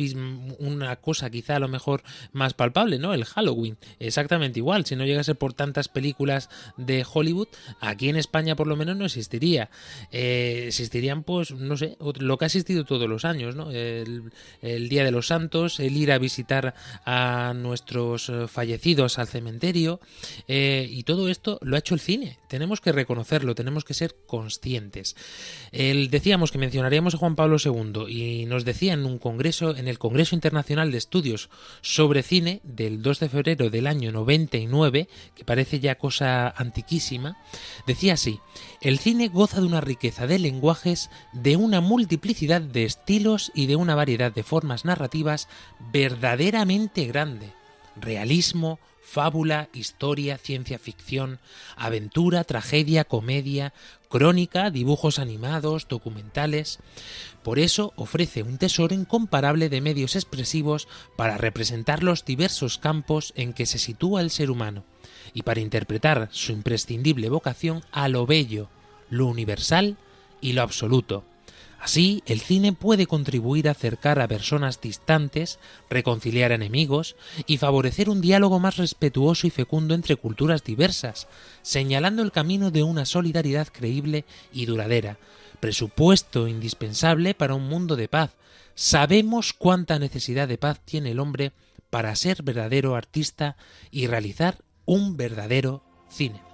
[0.59, 2.03] una cosa quizá a lo mejor
[2.33, 3.15] más palpable, ¿no?
[3.15, 3.77] El Halloween.
[4.01, 4.85] Exactamente igual.
[4.85, 7.49] Si no llegase por tantas películas de Hollywood,
[7.81, 9.71] aquí en España por lo menos no existiría.
[10.11, 13.71] Eh, existirían, pues, no sé, lo que ha existido todos los años, ¿no?
[13.71, 14.33] El,
[14.63, 20.01] el Día de los Santos, el ir a visitar a nuestros eh, fallecidos al cementerio,
[20.49, 22.39] eh, y todo esto lo ha hecho el cine.
[22.49, 25.17] Tenemos que reconocerlo, tenemos que ser conscientes.
[25.73, 29.89] El, decíamos que mencionaríamos a Juan Pablo II y nos decía en un congreso, en
[29.89, 31.51] el Congreso Internacional de Estudios
[31.81, 37.37] sobre Cine del 2 de febrero del año 99, que parece ya cosa antiquísima,
[37.87, 38.41] decía así:
[38.81, 43.77] El cine goza de una riqueza de lenguajes, de una multiplicidad de estilos y de
[43.77, 45.49] una variedad de formas narrativas
[45.93, 47.42] verdaderamente grande.
[47.97, 51.39] Realismo, fábula, historia, ciencia ficción,
[51.77, 53.75] aventura, tragedia, comedia,
[54.09, 56.79] crónica, dibujos animados, documentales.
[57.43, 63.53] Por eso ofrece un tesoro incomparable de medios expresivos para representar los diversos campos en
[63.53, 64.85] que se sitúa el ser humano
[65.35, 68.69] y para interpretar su imprescindible vocación a lo bello,
[69.11, 69.97] lo universal
[70.41, 71.25] y lo absoluto.
[71.83, 75.59] Así, el cine puede contribuir a acercar a personas distantes,
[75.91, 81.27] reconciliar enemigos y favorecer un diálogo más respetuoso y fecundo entre culturas diversas,
[81.63, 85.19] señalando el camino de una solidaridad creíble y duradera,
[85.59, 88.31] presupuesto indispensable para un mundo de paz.
[88.77, 91.51] Sabemos cuánta necesidad de paz tiene el hombre
[91.91, 93.57] para ser verdadero artista
[93.91, 96.52] y realizar un verdadero cine.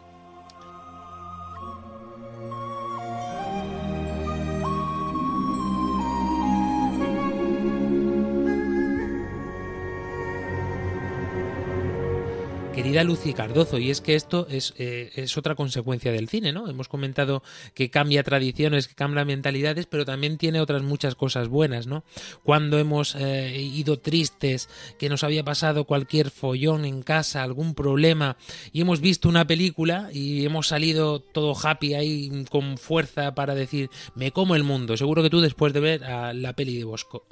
[12.89, 16.71] Querida Lucy Cardozo, y es que esto es, eh, es, otra consecuencia del cine, ¿no?
[16.71, 17.43] Hemos comentado
[17.75, 22.03] que cambia tradiciones, que cambia mentalidades, pero también tiene otras muchas cosas buenas, ¿no?
[22.45, 28.39] Cuando hemos eh, ido tristes, que nos había pasado cualquier follón en casa, algún problema,
[28.73, 33.91] y hemos visto una película y hemos salido todo happy ahí con fuerza para decir,
[34.15, 34.97] me como el mundo.
[34.97, 37.27] Seguro que tú después de ver a la peli de Bosco.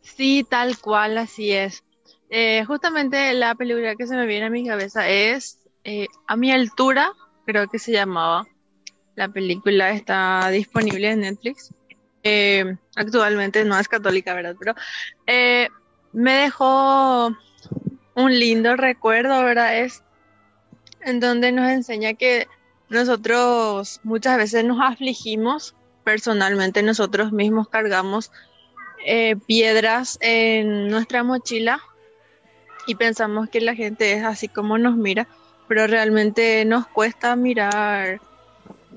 [0.00, 1.84] Sí, tal cual, así es.
[2.30, 6.52] Eh, justamente la película que se me viene a mi cabeza es eh, A mi
[6.52, 7.12] altura,
[7.46, 8.46] creo que se llamaba.
[9.14, 11.72] La película está disponible en Netflix.
[12.22, 14.56] Eh, actualmente no es católica, ¿verdad?
[14.58, 14.74] Pero
[16.12, 17.34] me dejó
[18.14, 19.78] un lindo recuerdo, ¿verdad?
[19.78, 20.02] Es
[21.00, 22.46] en donde nos enseña que
[22.88, 25.74] nosotros muchas veces nos afligimos,
[26.04, 28.30] personalmente nosotros mismos cargamos
[29.46, 31.80] piedras en nuestra mochila
[32.88, 35.28] y pensamos que la gente es así como nos mira,
[35.68, 38.18] pero realmente nos cuesta mirar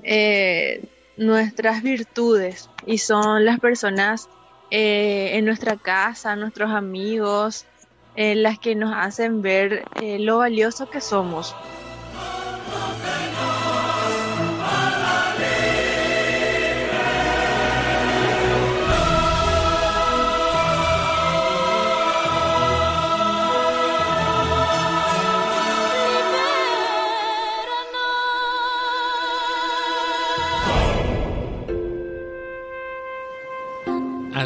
[0.02, 0.82] eh,
[1.18, 4.30] nuestras virtudes y son las personas
[4.70, 7.66] eh, en nuestra casa, nuestros amigos,
[8.16, 11.54] eh, las que nos hacen ver lo valioso que somos.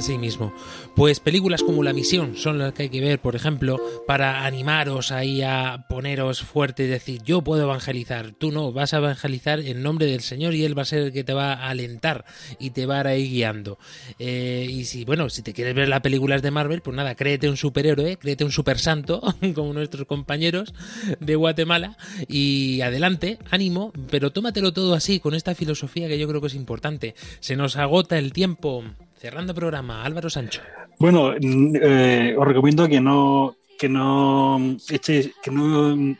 [0.07, 0.53] Así mismo.
[0.95, 5.11] Pues películas como La Misión son las que hay que ver, por ejemplo, para animaros
[5.11, 8.31] ahí a poneros fuerte y decir, yo puedo evangelizar.
[8.31, 11.13] Tú no, vas a evangelizar en nombre del Señor y Él va a ser el
[11.13, 12.25] que te va a alentar
[12.61, 13.81] y te va a ir guiando.
[14.21, 17.49] Eh, y si, bueno, si te quieres ver las películas de Marvel, pues nada, créete
[17.49, 19.21] un superhéroe, créete un super santo,
[19.57, 20.73] como nuestros compañeros
[21.19, 21.97] de Guatemala,
[22.29, 26.55] y adelante, ánimo, pero tómatelo todo así, con esta filosofía que yo creo que es
[26.55, 27.17] importante.
[27.41, 28.85] Se nos agota el tiempo.
[29.27, 30.63] Cerrando programa, Álvaro Sancho.
[31.01, 36.17] Bueno, eh, os recomiendo que no que no echéis, que no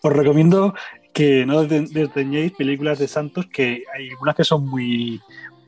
[0.00, 0.74] os recomiendo
[1.12, 5.20] que no desdeñéis películas de Santos, que hay algunas que son muy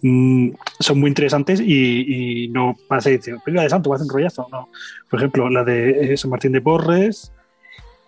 [0.02, 4.46] mm, son muy interesantes y, no paséis película de Santos, va a hacer un rollazo,
[4.52, 4.68] no.
[5.10, 7.32] Por ejemplo, la de eh, San Martín de Porres,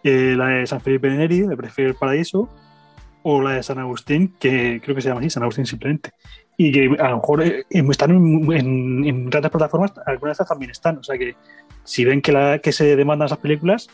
[0.04, 2.48] eh, la de San Felipe de Neri, de Prefiero el Paraíso,
[3.24, 6.12] o la de San Agustín, que creo que se llama así, San Agustín simplemente
[6.56, 10.70] y que a lo mejor eh, están en, en, grandes plataformas, algunas de estas también
[10.70, 10.98] están.
[10.98, 11.34] O sea que
[11.82, 13.88] si ven que, la, que se demandan esas películas,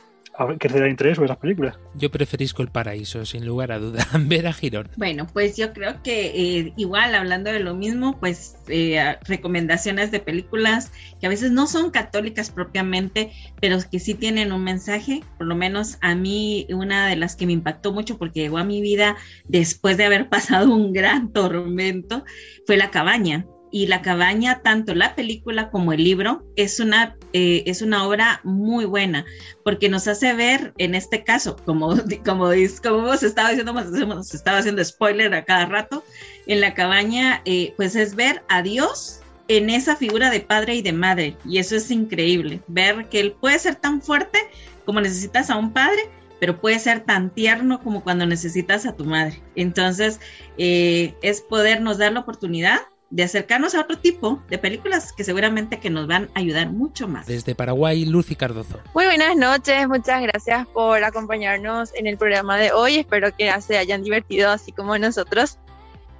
[0.58, 1.78] crecerá el interés sobre esas películas.
[1.94, 4.06] Yo preferisco El Paraíso, sin lugar a duda.
[4.20, 4.88] Ver a Girón.
[4.96, 10.20] Bueno, pues yo creo que eh, igual, hablando de lo mismo, pues eh, recomendaciones de
[10.20, 15.22] películas que a veces no son católicas propiamente, pero que sí tienen un mensaje.
[15.38, 18.64] Por lo menos a mí, una de las que me impactó mucho porque llegó a
[18.64, 19.16] mi vida
[19.48, 22.24] después de haber pasado un gran tormento
[22.66, 27.62] fue La Cabaña y La cabaña, tanto la película como el libro, es una, eh,
[27.66, 29.24] es una obra muy buena,
[29.64, 31.88] porque nos hace ver, en este caso, como,
[32.24, 32.50] como,
[32.82, 36.04] como hemos estado diciendo, hemos estaba haciendo spoiler a cada rato,
[36.46, 40.82] en La cabaña, eh, pues es ver a Dios en esa figura de padre y
[40.82, 44.38] de madre, y eso es increíble, ver que él puede ser tan fuerte
[44.84, 46.08] como necesitas a un padre,
[46.40, 49.42] pero puede ser tan tierno como cuando necesitas a tu madre.
[49.54, 50.20] Entonces,
[50.56, 55.80] eh, es podernos dar la oportunidad de acercarnos a otro tipo de películas que seguramente
[55.80, 57.26] que nos van a ayudar mucho más.
[57.26, 58.80] Desde Paraguay, Lucy Cardozo.
[58.94, 62.98] Muy buenas noches, muchas gracias por acompañarnos en el programa de hoy.
[62.98, 65.58] Espero que se hayan divertido así como nosotros.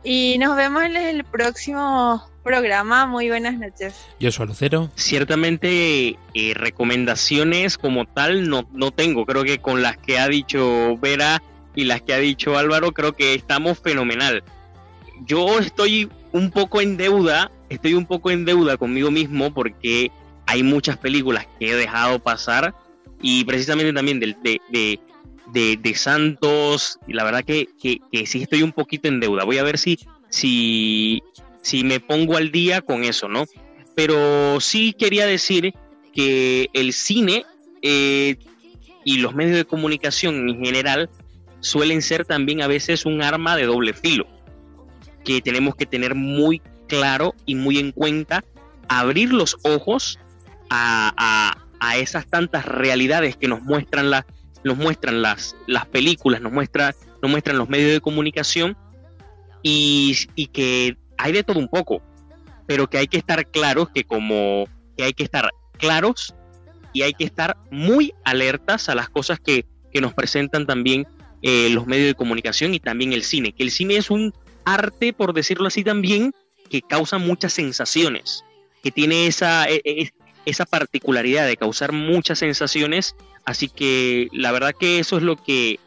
[0.02, 3.06] Y nos vemos en el próximo programa.
[3.06, 3.94] Muy buenas noches.
[4.18, 4.90] Yo soy Lucero.
[4.96, 9.26] Ciertamente, eh, recomendaciones como tal no, no tengo.
[9.26, 11.42] Creo que con las que ha dicho Vera
[11.76, 14.42] y las que ha dicho Álvaro, creo que estamos fenomenal.
[15.26, 20.10] Yo estoy un poco en deuda, estoy un poco en deuda conmigo mismo porque
[20.46, 22.74] hay muchas películas que he dejado pasar
[23.22, 25.00] y precisamente también de, de,
[25.52, 29.44] de, de Santos, y la verdad que, que, que, sí estoy un poquito en deuda.
[29.44, 31.22] Voy a ver si, si,
[31.62, 33.44] si me pongo al día con eso, ¿no?
[33.94, 35.74] Pero sí quería decir
[36.12, 37.44] que el cine
[37.82, 38.36] eh,
[39.04, 41.10] y los medios de comunicación en general
[41.60, 44.26] suelen ser también a veces un arma de doble filo,
[45.24, 48.44] que tenemos que tener muy claro y muy en cuenta,
[48.88, 50.18] abrir los ojos
[50.68, 54.26] a, a, a esas tantas realidades que nos muestran, la,
[54.64, 58.76] nos muestran las, las películas, nos, muestra, nos muestran los medios de comunicación
[59.62, 62.02] y, y que hay de todo un poco,
[62.66, 64.66] pero que hay que estar claros que como
[64.96, 66.34] que hay que estar claros
[66.92, 71.06] y hay que estar muy alertas a las cosas que, que nos presentan también
[71.42, 74.34] eh, los medios de comunicación y también el cine, que el cine es un
[74.64, 76.34] arte, por decirlo así también,
[76.68, 78.44] que causa muchas sensaciones,
[78.82, 79.66] que tiene esa,
[80.46, 85.78] esa particularidad de causar muchas sensaciones, así que la verdad que eso es lo que,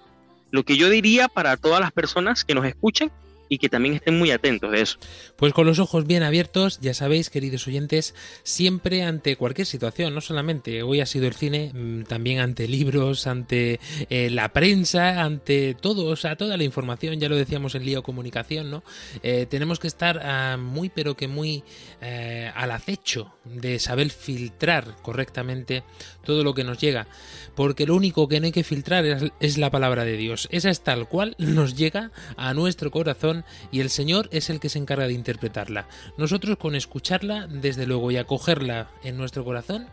[0.52, 3.12] lo que yo diría para todas las personas que nos escuchen
[3.54, 4.98] y que también estén muy atentos de eso.
[5.36, 10.22] Pues con los ojos bien abiertos, ya sabéis, queridos oyentes, siempre ante cualquier situación, no
[10.22, 13.80] solamente hoy ha sido el cine, mm, también ante libros, ante
[14.10, 18.02] eh, la prensa, ante todo, o sea, toda la información, ya lo decíamos en lío
[18.02, 18.84] comunicación, ¿no?
[19.22, 21.64] Eh, tenemos que estar uh, muy, pero que muy
[22.02, 25.84] eh, al acecho de saber filtrar correctamente
[26.24, 27.08] todo lo que nos llega,
[27.56, 30.70] porque lo único que no hay que filtrar es, es la palabra de Dios, esa
[30.70, 34.80] es tal cual nos llega a nuestro corazón y el Señor es el que se
[34.80, 35.88] encarga de interpretarla.
[36.18, 39.88] Nosotros con escucharla, desde luego, y acogerla en nuestro corazón,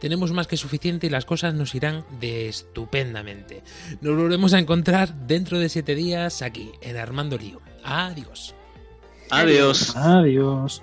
[0.00, 3.62] tenemos más que suficiente y las cosas nos irán de estupendamente.
[4.00, 7.60] Nos volvemos a encontrar dentro de siete días aquí, en Armando Lío.
[7.82, 8.54] Adiós.
[9.30, 9.96] Adiós.
[9.96, 10.82] Adiós.